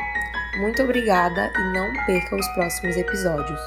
Muito 0.60 0.84
obrigada 0.84 1.52
e 1.56 1.74
não 1.74 1.92
perca 2.06 2.36
os 2.36 2.48
próximos 2.50 2.96
episódios. 2.98 3.60